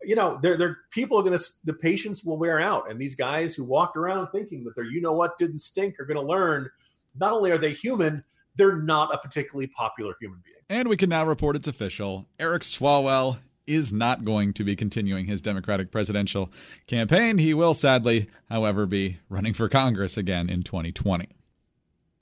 you 0.03 0.17
know, 0.17 0.41
they're, 0.43 0.57
they're 0.57 0.79
people 0.91 1.19
are 1.19 1.23
going 1.23 1.39
to 1.39 1.45
the 1.65 1.75
patience 1.75 2.25
will 2.25 2.39
wear 2.39 2.59
out, 2.61 2.91
and 2.91 3.01
these 3.01 3.15
guys 3.15 3.55
who 3.55 3.63
walked 3.63 3.97
around 3.97 4.29
thinking 4.33 4.65
that 4.65 4.75
they're 4.75 4.85
you 4.85 5.01
know 5.01 5.13
what 5.13 5.39
didn't 5.39 5.59
stink 5.59 6.01
are 6.01 6.05
going 6.07 6.17
to 6.17 6.27
learn 6.27 6.69
not 7.15 7.33
only 7.33 7.51
are 7.51 7.59
they 7.59 7.73
human, 7.73 8.25
they're 8.57 8.77
not 8.77 9.15
a 9.15 9.19
particularly 9.19 9.67
popular 9.69 10.15
human 10.21 10.41
being. 10.45 10.57
And 10.69 10.89
we 10.89 10.97
can 10.97 11.11
now 11.11 11.27
report 11.27 11.57
it's 11.57 11.69
official. 11.69 12.27
Eric 12.39 12.63
Swalwell 12.63 13.39
is 13.67 13.93
not 13.93 14.25
going 14.25 14.53
to 14.55 14.65
be 14.65 14.75
continuing 14.75 15.27
his 15.27 15.41
Democratic 15.41 15.91
presidential 15.91 16.51
campaign. 16.87 17.39
He 17.39 17.55
will 17.55 17.75
sadly, 17.75 18.29
however, 18.49 18.87
be 18.87 19.19
running 19.29 19.55
for 19.55 19.69
Congress 19.69 20.17
again 20.17 20.51
in 20.51 20.63
2020. 20.63 21.29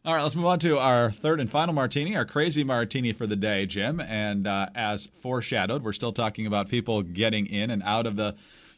All 0.04 0.14
right, 0.14 0.23
let's 0.23 0.37
move 0.37 0.47
on 0.47 0.59
to 0.61 0.78
our 0.78 1.11
third 1.11 1.40
and 1.40 1.50
final 1.50 1.75
martini, 1.75 2.16
our 2.16 2.25
crazy 2.25 2.64
martini 2.64 3.12
for 3.12 3.26
the 3.26 3.37
day, 3.37 3.66
Jim. 3.66 4.00
And 4.00 4.47
uh, 4.47 4.68
as 4.75 5.07
foreshadowed, 5.07 5.83
we're 5.83 5.92
still 5.92 6.12
talking 6.12 6.47
about 6.47 6.68
people 6.68 7.02
getting 7.02 7.47
in 7.47 7.71
and 7.71 7.83
out 7.83 8.07
of 8.07 8.16
the 8.16 8.33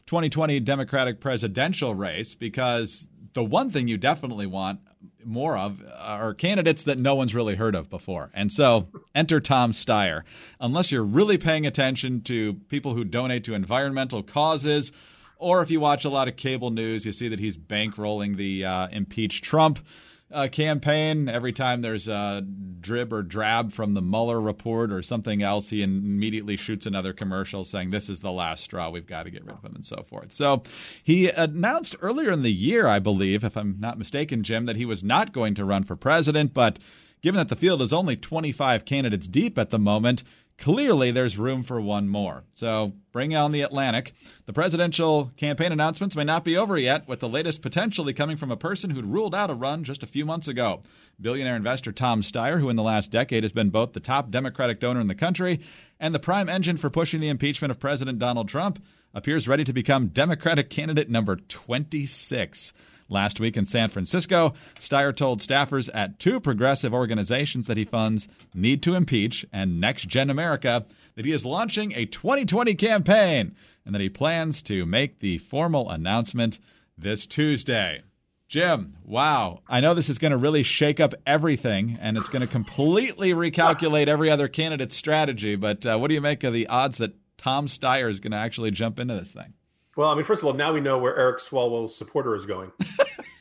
2020 0.07 0.59
Democratic 0.61 1.19
presidential 1.19 1.93
race 1.93 2.35
because 2.35 3.07
the 3.33 3.43
one 3.43 3.69
thing 3.69 3.87
you 3.87 3.97
definitely 3.97 4.45
want 4.45 4.79
more 5.23 5.57
of 5.57 5.81
are 5.99 6.33
candidates 6.33 6.83
that 6.83 6.99
no 6.99 7.15
one's 7.15 7.35
really 7.35 7.55
heard 7.55 7.75
of 7.75 7.89
before. 7.89 8.31
And 8.33 8.51
so 8.51 8.87
enter 9.15 9.39
Tom 9.39 9.71
Steyer. 9.71 10.23
Unless 10.59 10.91
you're 10.91 11.03
really 11.03 11.37
paying 11.37 11.65
attention 11.65 12.21
to 12.23 12.53
people 12.69 12.93
who 12.93 13.03
donate 13.03 13.43
to 13.45 13.53
environmental 13.53 14.23
causes, 14.23 14.91
or 15.37 15.61
if 15.61 15.71
you 15.71 15.79
watch 15.79 16.05
a 16.05 16.09
lot 16.09 16.27
of 16.27 16.35
cable 16.35 16.71
news, 16.71 17.05
you 17.05 17.11
see 17.11 17.27
that 17.29 17.39
he's 17.39 17.57
bankrolling 17.57 18.35
the 18.35 18.65
uh, 18.65 18.87
impeach 18.89 19.41
Trump 19.41 19.79
uh, 20.33 20.47
campaign. 20.47 21.29
Every 21.29 21.53
time 21.53 21.81
there's 21.81 22.07
a 22.07 22.45
drib 22.81 23.11
or 23.11 23.21
drab 23.21 23.71
from 23.71 23.93
the 23.93 24.01
Mueller 24.01 24.41
report 24.41 24.91
or 24.91 25.01
something 25.01 25.43
else, 25.43 25.69
he 25.69 25.83
immediately 25.83 26.57
shoots 26.57 26.85
another 26.85 27.13
commercial 27.13 27.63
saying, 27.63 27.91
This 27.91 28.09
is 28.09 28.21
the 28.21 28.31
last 28.31 28.63
straw. 28.63 28.89
We've 28.89 29.05
got 29.05 29.23
to 29.23 29.31
get 29.31 29.45
rid 29.45 29.55
of 29.55 29.63
him, 29.63 29.75
and 29.75 29.85
so 29.85 30.03
forth. 30.03 30.31
So 30.31 30.63
he 31.03 31.29
announced 31.29 31.95
earlier 32.01 32.31
in 32.31 32.41
the 32.41 32.51
year, 32.51 32.87
I 32.87 32.99
believe, 32.99 33.43
if 33.43 33.55
I'm 33.55 33.77
not 33.79 33.97
mistaken, 33.97 34.43
Jim, 34.43 34.65
that 34.65 34.75
he 34.75 34.85
was 34.85 35.03
not 35.03 35.31
going 35.31 35.55
to 35.55 35.65
run 35.65 35.83
for 35.83 35.95
president, 35.95 36.53
but 36.53 36.79
given 37.21 37.37
that 37.37 37.49
the 37.49 37.55
field 37.55 37.81
is 37.81 37.93
only 37.93 38.15
25 38.15 38.85
candidates 38.85 39.27
deep 39.27 39.57
at 39.57 39.69
the 39.69 39.79
moment, 39.79 40.23
Clearly, 40.61 41.09
there's 41.09 41.39
room 41.39 41.63
for 41.63 41.81
one 41.81 42.07
more. 42.07 42.43
So 42.53 42.93
bring 43.11 43.35
on 43.35 43.51
the 43.51 43.61
Atlantic. 43.61 44.13
The 44.45 44.53
presidential 44.53 45.31
campaign 45.35 45.71
announcements 45.71 46.15
may 46.15 46.23
not 46.23 46.43
be 46.43 46.55
over 46.55 46.77
yet, 46.77 47.07
with 47.07 47.19
the 47.19 47.27
latest 47.27 47.63
potentially 47.63 48.13
coming 48.13 48.37
from 48.37 48.51
a 48.51 48.55
person 48.57 48.91
who'd 48.91 49.05
ruled 49.05 49.33
out 49.33 49.49
a 49.49 49.55
run 49.55 49.83
just 49.83 50.03
a 50.03 50.07
few 50.07 50.23
months 50.23 50.47
ago. 50.47 50.81
Billionaire 51.19 51.55
investor 51.55 51.91
Tom 51.91 52.21
Steyer, 52.21 52.59
who 52.59 52.69
in 52.69 52.75
the 52.75 52.83
last 52.83 53.09
decade 53.09 53.43
has 53.43 53.51
been 53.51 53.71
both 53.71 53.93
the 53.93 53.99
top 53.99 54.29
Democratic 54.29 54.79
donor 54.79 54.99
in 54.99 55.07
the 55.07 55.15
country 55.15 55.61
and 55.99 56.13
the 56.13 56.19
prime 56.19 56.47
engine 56.47 56.77
for 56.77 56.91
pushing 56.91 57.21
the 57.21 57.29
impeachment 57.29 57.71
of 57.71 57.79
President 57.79 58.19
Donald 58.19 58.47
Trump, 58.47 58.83
appears 59.15 59.47
ready 59.47 59.63
to 59.63 59.73
become 59.73 60.09
Democratic 60.09 60.69
candidate 60.69 61.09
number 61.09 61.37
26. 61.37 62.71
Last 63.11 63.41
week 63.41 63.57
in 63.57 63.65
San 63.65 63.89
Francisco, 63.89 64.53
Steyer 64.79 65.13
told 65.13 65.41
staffers 65.41 65.89
at 65.93 66.17
two 66.17 66.39
progressive 66.39 66.93
organizations 66.93 67.67
that 67.67 67.75
he 67.75 67.83
funds 67.83 68.29
Need 68.53 68.81
to 68.83 68.95
Impeach 68.95 69.45
and 69.51 69.81
Next 69.81 70.07
Gen 70.07 70.29
America 70.29 70.85
that 71.15 71.25
he 71.25 71.33
is 71.33 71.45
launching 71.45 71.91
a 71.91 72.05
2020 72.05 72.73
campaign 72.75 73.53
and 73.85 73.93
that 73.93 74.01
he 74.01 74.07
plans 74.07 74.61
to 74.63 74.85
make 74.85 75.19
the 75.19 75.39
formal 75.39 75.89
announcement 75.89 76.57
this 76.97 77.27
Tuesday. 77.27 77.99
Jim, 78.47 78.93
wow. 79.03 79.59
I 79.67 79.81
know 79.81 79.93
this 79.93 80.09
is 80.09 80.17
going 80.17 80.31
to 80.31 80.37
really 80.37 80.63
shake 80.63 81.01
up 81.01 81.13
everything 81.27 81.97
and 81.99 82.15
it's 82.15 82.29
going 82.29 82.45
to 82.45 82.51
completely 82.51 83.33
recalculate 83.33 84.07
every 84.07 84.29
other 84.29 84.47
candidate's 84.47 84.95
strategy. 84.95 85.57
But 85.57 85.85
uh, 85.85 85.97
what 85.97 86.07
do 86.07 86.13
you 86.13 86.21
make 86.21 86.45
of 86.45 86.53
the 86.53 86.67
odds 86.67 86.97
that 86.99 87.13
Tom 87.37 87.67
Steyer 87.67 88.09
is 88.09 88.21
going 88.21 88.31
to 88.31 88.37
actually 88.37 88.71
jump 88.71 88.99
into 88.99 89.15
this 89.15 89.33
thing? 89.33 89.53
Well, 89.95 90.09
I 90.09 90.15
mean, 90.15 90.23
first 90.23 90.41
of 90.41 90.47
all, 90.47 90.53
now 90.53 90.73
we 90.73 90.81
know 90.81 90.97
where 90.97 91.17
Eric 91.17 91.39
Swalwell's 91.39 91.95
supporter 91.95 92.35
is 92.35 92.45
going. 92.45 92.71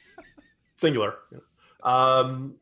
Singular. 0.77 1.15
Um, 1.83 2.57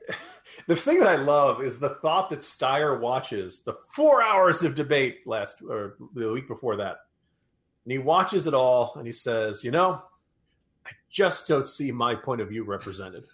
the 0.67 0.77
thing 0.77 0.99
that 1.01 1.09
I 1.09 1.17
love 1.17 1.63
is 1.63 1.79
the 1.79 1.89
thought 1.89 2.31
that 2.31 2.41
Steyer 2.41 2.99
watches 3.01 3.61
the 3.61 3.75
four 3.95 4.23
hours 4.23 4.63
of 4.63 4.75
debate 4.75 5.27
last 5.27 5.63
or 5.63 5.97
the 6.15 6.33
week 6.33 6.47
before 6.47 6.77
that, 6.77 6.99
and 7.85 7.93
he 7.93 7.99
watches 7.99 8.47
it 8.47 8.55
all 8.55 8.93
and 8.97 9.07
he 9.07 9.13
says, 9.13 9.65
"You 9.65 9.71
know, 9.71 10.03
I 10.87 10.91
just 11.11 11.49
don't 11.49 11.67
see 11.67 11.91
my 11.91 12.15
point 12.15 12.41
of 12.41 12.51
view 12.51 12.65
represented." 12.65 13.25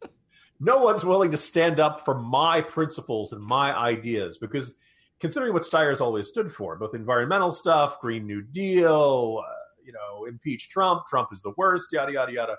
no 0.60 0.78
one's 0.78 1.04
willing 1.04 1.30
to 1.30 1.36
stand 1.36 1.78
up 1.78 2.04
for 2.04 2.14
my 2.14 2.62
principles 2.62 3.32
and 3.32 3.42
my 3.42 3.76
ideas 3.76 4.38
because 4.38 4.74
considering 5.20 5.52
what 5.52 5.62
Steyer's 5.62 6.00
always 6.00 6.28
stood 6.28 6.50
for, 6.50 6.76
both 6.76 6.94
environmental 6.94 7.50
stuff, 7.50 8.00
Green 8.00 8.26
New 8.26 8.42
Deal, 8.42 9.42
uh, 9.46 9.52
you 9.88 9.94
know, 9.94 10.26
impeach 10.26 10.68
Trump, 10.68 11.06
Trump 11.08 11.30
is 11.32 11.40
the 11.40 11.52
worst, 11.56 11.88
yada, 11.92 12.12
yada, 12.12 12.32
yada. 12.32 12.56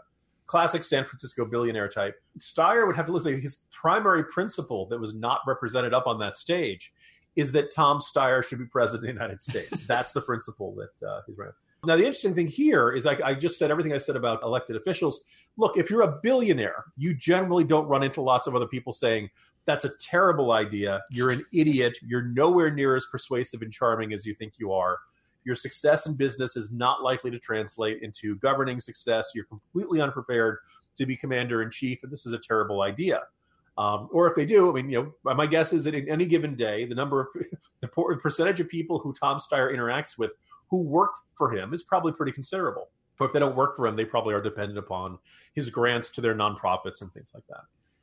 Classic 0.48 0.84
San 0.84 1.04
Francisco 1.04 1.46
billionaire 1.46 1.88
type. 1.88 2.16
Steyer 2.40 2.88
would 2.88 2.96
have 2.96 3.06
to 3.06 3.12
look 3.12 3.26
at 3.28 3.40
his 3.40 3.60
primary 3.72 4.26
principle 4.26 4.88
that 4.88 5.00
was 5.00 5.14
not 5.14 5.42
represented 5.46 5.94
up 5.94 6.08
on 6.08 6.20
that 6.20 6.38
stage 6.38 6.92
is 7.36 7.52
that 7.52 7.74
Tom 7.74 8.00
Steyer 8.00 8.44
should 8.44 8.58
be 8.58 8.66
president 8.66 9.10
of 9.10 9.16
the 9.16 9.22
United 9.22 9.42
States. 9.44 9.86
That's 9.88 10.12
the 10.12 10.22
principle 10.22 10.76
that 10.76 11.08
uh, 11.08 11.22
he's 11.28 11.38
running. 11.38 11.54
Now, 11.86 11.96
the 11.96 12.04
interesting 12.04 12.34
thing 12.34 12.48
here 12.48 12.92
is 12.92 13.06
I, 13.06 13.18
I, 13.24 13.34
just 13.36 13.58
said 13.58 13.72
everything 13.72 13.94
I 13.94 14.00
said 14.00 14.18
about 14.18 14.44
elected 14.44 14.76
officials. 14.76 15.24
Look, 15.56 15.78
if 15.78 15.90
you're 15.90 16.02
a 16.02 16.20
billionaire, 16.22 16.84
you 16.98 17.14
generally 17.14 17.64
don't 17.64 17.88
run 17.88 18.04
into 18.04 18.22
lots 18.22 18.48
of 18.48 18.56
other 18.56 18.68
people 18.68 18.92
saying, 18.92 19.30
that's 19.66 19.86
a 19.86 19.92
terrible 20.02 20.52
idea. 20.52 21.04
You're 21.12 21.30
an 21.30 21.46
idiot. 21.54 21.98
You're 22.02 22.24
nowhere 22.24 22.72
near 22.72 22.96
as 22.96 23.06
persuasive 23.06 23.62
and 23.62 23.72
charming 23.72 24.12
as 24.14 24.26
you 24.26 24.34
think 24.34 24.54
you 24.58 24.74
are. 24.74 24.98
Your 25.50 25.56
success 25.56 26.06
in 26.06 26.14
business 26.14 26.56
is 26.56 26.72
not 26.72 27.02
likely 27.02 27.32
to 27.32 27.40
translate 27.40 28.04
into 28.04 28.36
governing 28.36 28.80
success. 28.80 29.32
You're 29.34 29.46
completely 29.46 30.00
unprepared 30.00 30.60
to 30.96 31.08
be 31.08 31.16
commander 31.16 31.64
in 31.64 31.72
chief, 31.72 32.04
and 32.04 32.12
this 32.12 32.28
is 32.28 32.34
a 32.34 32.38
terrible 32.38 32.84
idea. 32.84 33.22
Um, 33.76 34.10
or 34.12 34.28
if 34.28 34.36
they 34.36 34.46
do, 34.46 34.70
I 34.70 34.74
mean, 34.74 34.92
you 34.92 35.16
know, 35.24 35.34
my 35.34 35.48
guess 35.48 35.74
is 35.74 35.86
that 35.86 35.96
in 35.96 36.08
any 36.08 36.28
given 36.28 36.54
day, 36.54 36.86
the 36.86 36.94
number 36.94 37.20
of 37.22 37.28
the 37.82 37.88
percentage 37.88 38.60
of 38.60 38.70
people 38.70 39.00
who 39.00 39.12
Tom 39.12 39.40
Steyer 39.40 39.76
interacts 39.76 40.20
with 40.20 40.34
who 40.70 40.84
work 40.84 41.16
for 41.36 41.52
him 41.52 41.74
is 41.74 41.82
probably 41.82 42.12
pretty 42.12 42.32
considerable. 42.32 42.92
But 43.18 43.26
if 43.26 43.34
they 43.34 43.40
don't 43.40 43.56
work 43.56 43.76
for 43.76 43.88
him, 43.88 43.96
they 43.96 44.06
probably 44.06 44.36
are 44.36 44.44
dependent 44.44 44.78
upon 44.78 45.18
his 45.56 45.72
grants 45.72 46.12
to 46.12 46.22
their 46.22 46.36
nonprofits 46.36 47.02
and 47.02 47.12
things 47.12 47.32
like 47.34 47.48
that. 47.50 47.62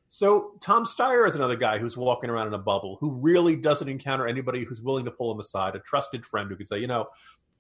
So 0.09 0.53
Tom 0.61 0.85
Steyer 0.85 1.27
is 1.27 1.35
another 1.35 1.57
guy 1.57 1.79
who's 1.79 1.97
walking 1.97 2.31
around 2.31 2.47
in 2.47 2.55
a 2.55 2.59
bubble, 2.59 2.97
who 3.01 3.13
really 3.13 3.57
doesn't 3.57 3.89
encounter 3.89 4.27
anybody 4.27 4.65
who's 4.65 4.81
willing 4.81 5.05
to 5.05 5.11
pull 5.11 5.33
him 5.33 5.41
aside, 5.41 5.75
a 5.75 5.81
trusted 5.81 6.25
friend 6.25 6.49
who 6.49 6.57
can 6.57 6.67
say, 6.67 6.79
you 6.79 6.87
know, 6.87 7.07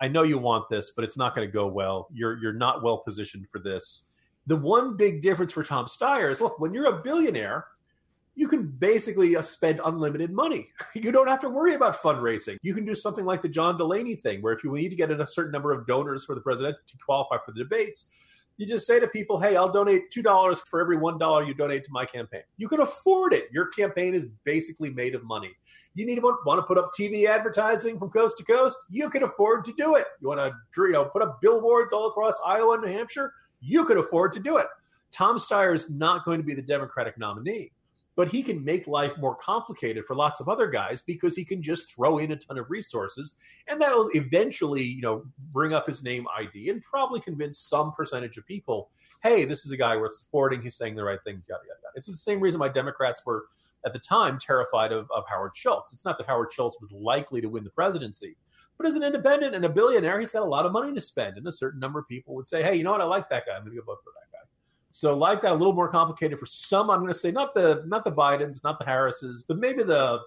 I 0.00 0.08
know 0.08 0.22
you 0.22 0.38
want 0.38 0.68
this, 0.68 0.92
but 0.94 1.04
it's 1.04 1.16
not 1.16 1.34
going 1.34 1.48
to 1.48 1.52
go 1.52 1.66
well. 1.66 2.08
You're 2.12 2.38
you're 2.38 2.52
not 2.52 2.82
well 2.82 2.98
positioned 2.98 3.48
for 3.50 3.58
this. 3.58 4.04
The 4.46 4.56
one 4.56 4.96
big 4.96 5.22
difference 5.22 5.52
for 5.52 5.64
Tom 5.64 5.86
Steyer 5.86 6.30
is 6.30 6.40
look, 6.40 6.60
when 6.60 6.72
you're 6.72 6.86
a 6.86 7.02
billionaire, 7.02 7.66
you 8.36 8.46
can 8.46 8.66
basically 8.66 9.34
uh, 9.34 9.42
spend 9.42 9.80
unlimited 9.84 10.30
money. 10.30 10.68
You 10.94 11.12
don't 11.12 11.28
have 11.28 11.40
to 11.40 11.48
worry 11.48 11.74
about 11.74 12.00
fundraising. 12.00 12.56
You 12.62 12.74
can 12.74 12.84
do 12.84 12.94
something 12.94 13.24
like 13.24 13.42
the 13.42 13.48
John 13.48 13.76
Delaney 13.76 14.16
thing, 14.16 14.40
where 14.40 14.52
if 14.52 14.64
you 14.64 14.72
need 14.72 14.90
to 14.90 14.96
get 14.96 15.10
in 15.10 15.20
a 15.20 15.26
certain 15.26 15.52
number 15.52 15.72
of 15.72 15.86
donors 15.86 16.24
for 16.24 16.34
the 16.34 16.40
president 16.40 16.76
to 16.86 16.96
qualify 17.04 17.36
for 17.44 17.52
the 17.52 17.62
debates, 17.62 18.08
you 18.58 18.66
just 18.66 18.86
say 18.86 18.98
to 18.98 19.06
people, 19.06 19.38
hey, 19.38 19.56
I'll 19.56 19.70
donate 19.70 20.10
$2 20.10 20.60
for 20.68 20.80
every 20.80 20.96
$1 20.96 21.46
you 21.46 21.54
donate 21.54 21.84
to 21.84 21.92
my 21.92 22.06
campaign. 22.06 22.42
You 22.56 22.68
can 22.68 22.80
afford 22.80 23.32
it. 23.32 23.48
Your 23.52 23.66
campaign 23.66 24.14
is 24.14 24.26
basically 24.44 24.90
made 24.90 25.14
of 25.14 25.24
money. 25.24 25.50
You 25.94 26.06
need 26.06 26.16
to 26.16 26.22
want 26.22 26.58
to 26.58 26.62
put 26.62 26.78
up 26.78 26.90
TV 26.98 27.26
advertising 27.26 27.98
from 27.98 28.10
coast 28.10 28.38
to 28.38 28.44
coast? 28.44 28.78
You 28.90 29.10
can 29.10 29.22
afford 29.22 29.64
to 29.66 29.74
do 29.76 29.96
it. 29.96 30.06
You 30.20 30.28
want 30.28 30.40
to 30.40 30.54
you 30.76 30.92
know, 30.92 31.04
put 31.04 31.22
up 31.22 31.40
billboards 31.40 31.92
all 31.92 32.08
across 32.08 32.38
Iowa 32.44 32.74
and 32.74 32.84
New 32.84 32.92
Hampshire? 32.92 33.32
You 33.60 33.84
can 33.84 33.98
afford 33.98 34.32
to 34.32 34.40
do 34.40 34.56
it. 34.56 34.66
Tom 35.12 35.38
Steyer 35.38 35.74
is 35.74 35.90
not 35.90 36.24
going 36.24 36.38
to 36.38 36.44
be 36.44 36.54
the 36.54 36.62
Democratic 36.62 37.18
nominee 37.18 37.72
but 38.16 38.28
he 38.30 38.42
can 38.42 38.64
make 38.64 38.86
life 38.86 39.16
more 39.18 39.36
complicated 39.36 40.04
for 40.06 40.16
lots 40.16 40.40
of 40.40 40.48
other 40.48 40.66
guys 40.66 41.02
because 41.02 41.36
he 41.36 41.44
can 41.44 41.62
just 41.62 41.94
throw 41.94 42.18
in 42.18 42.32
a 42.32 42.36
ton 42.36 42.58
of 42.58 42.68
resources 42.70 43.34
and 43.68 43.80
that'll 43.80 44.08
eventually 44.14 44.82
you 44.82 45.02
know 45.02 45.24
bring 45.52 45.72
up 45.72 45.86
his 45.86 46.02
name 46.02 46.26
id 46.38 46.68
and 46.68 46.82
probably 46.82 47.20
convince 47.20 47.58
some 47.58 47.92
percentage 47.92 48.36
of 48.36 48.46
people 48.46 48.90
hey 49.22 49.44
this 49.44 49.64
is 49.64 49.70
a 49.70 49.76
guy 49.76 49.96
worth 49.96 50.14
supporting. 50.14 50.62
He's 50.62 50.76
saying 50.76 50.96
the 50.96 51.04
right 51.04 51.18
things 51.24 51.46
yada 51.48 51.62
yada 51.62 51.78
yada. 51.82 51.92
It's 51.94 52.06
the 52.06 52.16
same 52.16 52.40
reason 52.40 52.58
why 52.58 52.68
democrats 52.68 53.22
were 53.24 53.44
at 53.84 53.92
the 53.92 53.98
time 54.00 54.38
terrified 54.38 54.90
of, 54.90 55.08
of 55.14 55.24
howard 55.28 55.54
schultz. 55.54 55.92
It's 55.92 56.04
not 56.04 56.18
that 56.18 56.26
howard 56.26 56.50
schultz 56.50 56.76
was 56.80 56.90
likely 56.90 57.40
to 57.42 57.48
win 57.48 57.64
the 57.64 57.70
presidency 57.70 58.36
but 58.78 58.86
as 58.86 58.94
an 58.94 59.02
independent 59.02 59.54
and 59.54 59.64
a 59.64 59.68
billionaire 59.68 60.18
he's 60.18 60.32
got 60.32 60.42
a 60.42 60.46
lot 60.46 60.66
of 60.66 60.72
money 60.72 60.92
to 60.92 61.00
spend 61.00 61.36
and 61.36 61.46
a 61.46 61.52
certain 61.52 61.80
number 61.80 61.98
of 61.98 62.08
people 62.08 62.34
would 62.34 62.48
say 62.48 62.62
hey 62.62 62.74
you 62.74 62.82
know 62.82 62.92
what? 62.92 63.00
I 63.00 63.04
like 63.04 63.28
that 63.28 63.44
guy. 63.46 63.58
Maybe 63.62 63.78
i'll 63.78 63.84
vote 63.84 63.98
for 64.02 64.12
that 64.14 64.32
guy 64.32 64.35
so 64.88 65.16
life 65.16 65.42
got 65.42 65.52
a 65.52 65.56
little 65.56 65.72
more 65.72 65.88
complicated 65.88 66.38
for 66.38 66.46
some. 66.46 66.90
I'm 66.90 67.00
going 67.00 67.12
to 67.12 67.18
say 67.18 67.30
not 67.30 67.54
the 67.54 67.82
not 67.86 68.04
the 68.04 68.12
Bidens, 68.12 68.62
not 68.62 68.78
the 68.78 68.84
Harrises, 68.84 69.44
but 69.46 69.58
maybe 69.58 69.82
the 69.82 70.20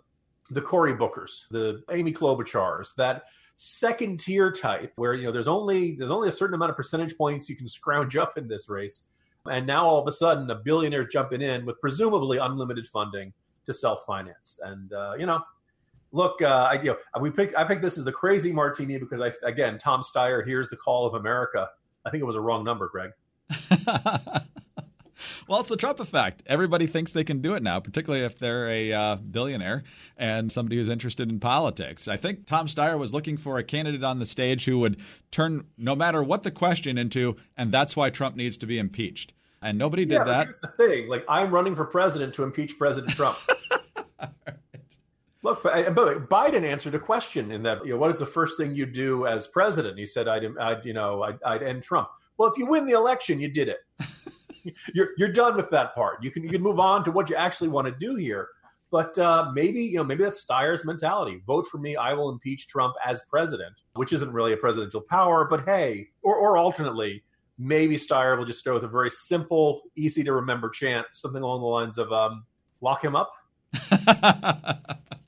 the 0.51 0.61
Cory 0.61 0.93
Bookers, 0.93 1.47
the 1.51 1.83
Amy 1.91 2.11
Klobuchars, 2.11 2.95
that 2.95 3.23
second 3.55 4.19
tier 4.19 4.51
type 4.51 4.91
where 4.95 5.13
you 5.13 5.23
know 5.25 5.31
there's 5.31 5.47
only 5.47 5.95
there's 5.95 6.11
only 6.11 6.29
a 6.29 6.31
certain 6.31 6.55
amount 6.55 6.71
of 6.71 6.77
percentage 6.77 7.17
points 7.17 7.49
you 7.49 7.55
can 7.55 7.67
scrounge 7.67 8.15
up 8.15 8.37
in 8.37 8.47
this 8.47 8.69
race, 8.69 9.07
and 9.49 9.65
now 9.65 9.85
all 9.85 10.01
of 10.01 10.07
a 10.07 10.11
sudden 10.11 10.49
a 10.49 10.55
billionaire 10.55 11.05
jumping 11.05 11.41
in 11.41 11.65
with 11.65 11.79
presumably 11.79 12.37
unlimited 12.37 12.87
funding 12.87 13.33
to 13.65 13.73
self 13.73 14.05
finance, 14.05 14.59
and 14.63 14.93
uh, 14.93 15.13
you 15.17 15.25
know. 15.25 15.41
Look, 16.11 16.41
uh, 16.41 16.69
I, 16.71 16.81
you 16.81 16.85
know, 16.85 16.97
we 17.21 17.29
pick, 17.29 17.55
I 17.55 17.63
picked 17.63 17.83
this 17.83 17.95
as 17.95 18.03
the 18.03 18.11
crazy 18.11 18.51
martini 18.51 18.97
because 18.97 19.21
I, 19.21 19.31
again, 19.43 19.77
Tom 19.77 20.01
Steyer 20.01 20.43
hears 20.43 20.67
the 20.71 20.75
call 20.75 21.05
of 21.05 21.13
America. 21.13 21.69
I 22.03 22.09
think 22.09 22.21
it 22.21 22.25
was 22.25 22.35
a 22.35 22.41
wrong 22.41 22.63
number, 22.63 22.89
Greg. 22.89 23.11
well, 25.47 25.59
it's 25.59 25.69
the 25.69 25.77
Trump 25.77 25.99
effect. 25.99 26.43
Everybody 26.45 26.87
thinks 26.87 27.11
they 27.11 27.23
can 27.23 27.41
do 27.41 27.55
it 27.55 27.63
now, 27.63 27.79
particularly 27.79 28.25
if 28.25 28.37
they're 28.37 28.69
a 28.69 28.93
uh, 28.93 29.15
billionaire 29.15 29.83
and 30.17 30.51
somebody 30.51 30.77
who's 30.77 30.89
interested 30.89 31.29
in 31.29 31.39
politics. 31.39 32.07
I 32.07 32.17
think 32.17 32.45
Tom 32.45 32.67
Steyer 32.67 32.97
was 32.97 33.13
looking 33.13 33.37
for 33.37 33.57
a 33.57 33.63
candidate 33.63 34.03
on 34.03 34.19
the 34.19 34.25
stage 34.25 34.65
who 34.65 34.79
would 34.79 34.97
turn 35.31 35.65
no 35.77 35.95
matter 35.95 36.23
what 36.23 36.43
the 36.43 36.51
question 36.51 36.97
into, 36.97 37.35
and 37.57 37.71
that's 37.71 37.95
why 37.95 38.09
Trump 38.09 38.35
needs 38.35 38.57
to 38.57 38.67
be 38.67 38.79
impeached. 38.79 39.33
And 39.61 39.77
nobody 39.77 40.05
did 40.05 40.13
yeah, 40.13 40.23
that. 40.23 40.43
Here's 40.45 40.59
the 40.59 40.67
thing: 40.67 41.09
like 41.09 41.25
I'm 41.27 41.51
running 41.51 41.75
for 41.75 41.85
president 41.85 42.33
to 42.35 42.43
impeach 42.43 42.77
President 42.77 43.11
Trump. 43.11 43.37
Look, 45.41 45.63
but, 45.63 45.95
Biden 46.29 46.63
answered 46.63 46.95
a 46.95 46.99
question 46.99 47.51
in 47.51 47.63
that, 47.63 47.85
you 47.85 47.93
know, 47.93 47.97
what 47.97 48.11
is 48.11 48.19
the 48.19 48.25
first 48.25 48.57
thing 48.57 48.75
you 48.75 48.85
do 48.85 49.25
as 49.25 49.47
president? 49.47 49.97
He 49.97 50.05
said, 50.05 50.27
I'd, 50.27 50.45
I'd 50.57 50.85
you 50.85 50.93
know, 50.93 51.23
I'd, 51.23 51.41
I'd 51.43 51.63
end 51.63 51.83
Trump. 51.83 52.09
Well, 52.37 52.51
if 52.51 52.57
you 52.57 52.65
win 52.65 52.85
the 52.85 52.93
election, 52.93 53.39
you 53.39 53.49
did 53.49 53.69
it. 53.69 53.79
you're 54.93 55.09
you're 55.17 55.31
done 55.31 55.55
with 55.55 55.69
that 55.71 55.95
part. 55.95 56.23
You 56.23 56.31
can 56.31 56.43
you 56.43 56.49
can 56.49 56.61
move 56.61 56.79
on 56.79 57.03
to 57.05 57.11
what 57.11 57.29
you 57.29 57.35
actually 57.35 57.69
want 57.69 57.87
to 57.87 57.93
do 57.93 58.15
here. 58.15 58.49
But 58.91 59.17
uh, 59.19 59.51
maybe 59.53 59.83
you 59.83 59.97
know 59.97 60.03
maybe 60.03 60.23
that's 60.23 60.43
Steyer's 60.43 60.83
mentality. 60.85 61.41
Vote 61.45 61.67
for 61.67 61.77
me, 61.77 61.95
I 61.95 62.13
will 62.13 62.29
impeach 62.29 62.67
Trump 62.67 62.95
as 63.05 63.21
president, 63.29 63.75
which 63.93 64.13
isn't 64.13 64.31
really 64.31 64.53
a 64.53 64.57
presidential 64.57 65.01
power. 65.01 65.45
But 65.45 65.65
hey, 65.65 66.07
or 66.21 66.35
or 66.35 66.57
alternately, 66.57 67.23
maybe 67.57 67.97
Steyer 67.97 68.37
will 68.37 68.45
just 68.45 68.65
go 68.65 68.73
with 68.73 68.83
a 68.83 68.87
very 68.87 69.11
simple, 69.11 69.81
easy 69.95 70.23
to 70.23 70.33
remember 70.33 70.69
chant, 70.69 71.07
something 71.11 71.43
along 71.43 71.61
the 71.61 71.67
lines 71.67 71.97
of 71.97 72.11
um, 72.11 72.45
"Lock 72.81 73.03
him 73.03 73.15
up." 73.15 73.33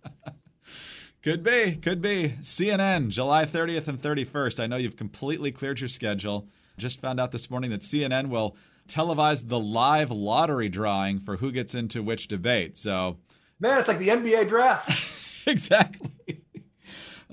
Could 1.24 1.44
be, 1.44 1.74
could 1.76 2.02
be. 2.02 2.30
CNN, 2.42 3.10
July 3.10 3.46
30th 3.46 3.88
and 3.88 4.02
31st. 4.02 4.60
I 4.60 4.66
know 4.66 4.78
you've 4.78 4.96
completely 4.96 5.52
cleared 5.52 5.80
your 5.80 5.88
schedule. 5.88 6.48
Just 6.80 7.00
found 7.00 7.20
out 7.20 7.32
this 7.32 7.52
morning 7.52 7.70
that 7.70 7.82
CNN 7.82 8.30
will 8.30 8.56
televise 8.88 9.48
the 9.48 9.60
live 9.60 10.10
lottery 10.10 10.68
drawing 10.68 11.20
for 11.20 11.38
who 11.38 11.52
gets 11.52 11.76
into 11.76 12.02
which 12.02 12.28
debate. 12.28 12.76
So, 12.76 13.18
man, 13.60 13.78
it's 13.78 13.88
like 13.88 14.00
the 14.00 14.08
NBA 14.08 14.48
draft. 14.48 15.48
exactly. 15.48 16.10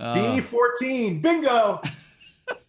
Uh, 0.00 0.14
B14, 0.14 1.20
bingo. 1.20 1.80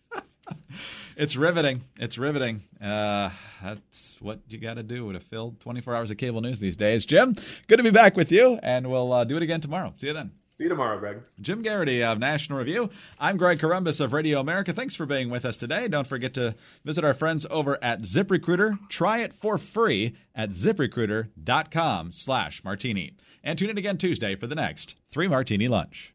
it's 1.16 1.36
riveting. 1.36 1.84
It's 1.98 2.18
riveting. 2.18 2.64
Uh, 2.82 3.30
that's 3.62 4.20
what 4.20 4.40
you 4.50 4.58
got 4.58 4.78
to 4.78 4.82
do 4.82 5.14
to 5.14 5.20
fill 5.20 5.56
24 5.60 5.94
hours 5.96 6.10
of 6.10 6.18
cable 6.18 6.42
news 6.42 6.58
these 6.58 6.76
days. 6.76 7.06
Jim, 7.06 7.36
good 7.68 7.78
to 7.78 7.84
be 7.84 7.92
back 7.92 8.18
with 8.18 8.32
you, 8.32 8.58
and 8.64 8.90
we'll 8.90 9.14
uh, 9.14 9.26
do 9.26 9.38
it 9.38 9.44
again 9.44 9.62
tomorrow. 9.62 9.94
See 9.98 10.08
you 10.08 10.14
then. 10.14 10.32
See 10.60 10.66
you 10.66 10.70
tomorrow, 10.72 11.00
Greg. 11.00 11.22
Jim 11.40 11.64
Geraghty 11.64 12.04
of 12.04 12.20
National 12.20 12.60
Review. 12.60 12.90
I'm 13.18 13.38
Greg 13.38 13.60
Corombos 13.60 14.02
of 14.02 14.12
Radio 14.12 14.42
America. 14.42 14.74
Thanks 14.74 14.94
for 14.94 15.06
being 15.06 15.30
with 15.30 15.46
us 15.46 15.56
today. 15.56 15.88
Don't 15.88 16.06
forget 16.06 16.34
to 16.34 16.54
visit 16.84 17.06
our 17.06 17.14
friends 17.14 17.46
over 17.50 17.80
at 17.82 18.02
ZipRecruiter. 18.02 18.78
Try 18.90 19.20
it 19.20 19.32
for 19.32 19.58
free 19.58 20.18
at 20.36 20.50
ziprecruiter.com 20.50 22.12
slash 22.12 22.62
martini. 22.66 23.14
And 23.42 23.58
tune 23.58 23.70
in 23.70 23.78
again 23.78 23.98
Tuesday 23.98 24.36
for 24.36 24.48
the 24.48 24.56
next 24.56 24.98
Three 25.12 25.30
Martini 25.30 25.70
Lunch. 25.70 26.14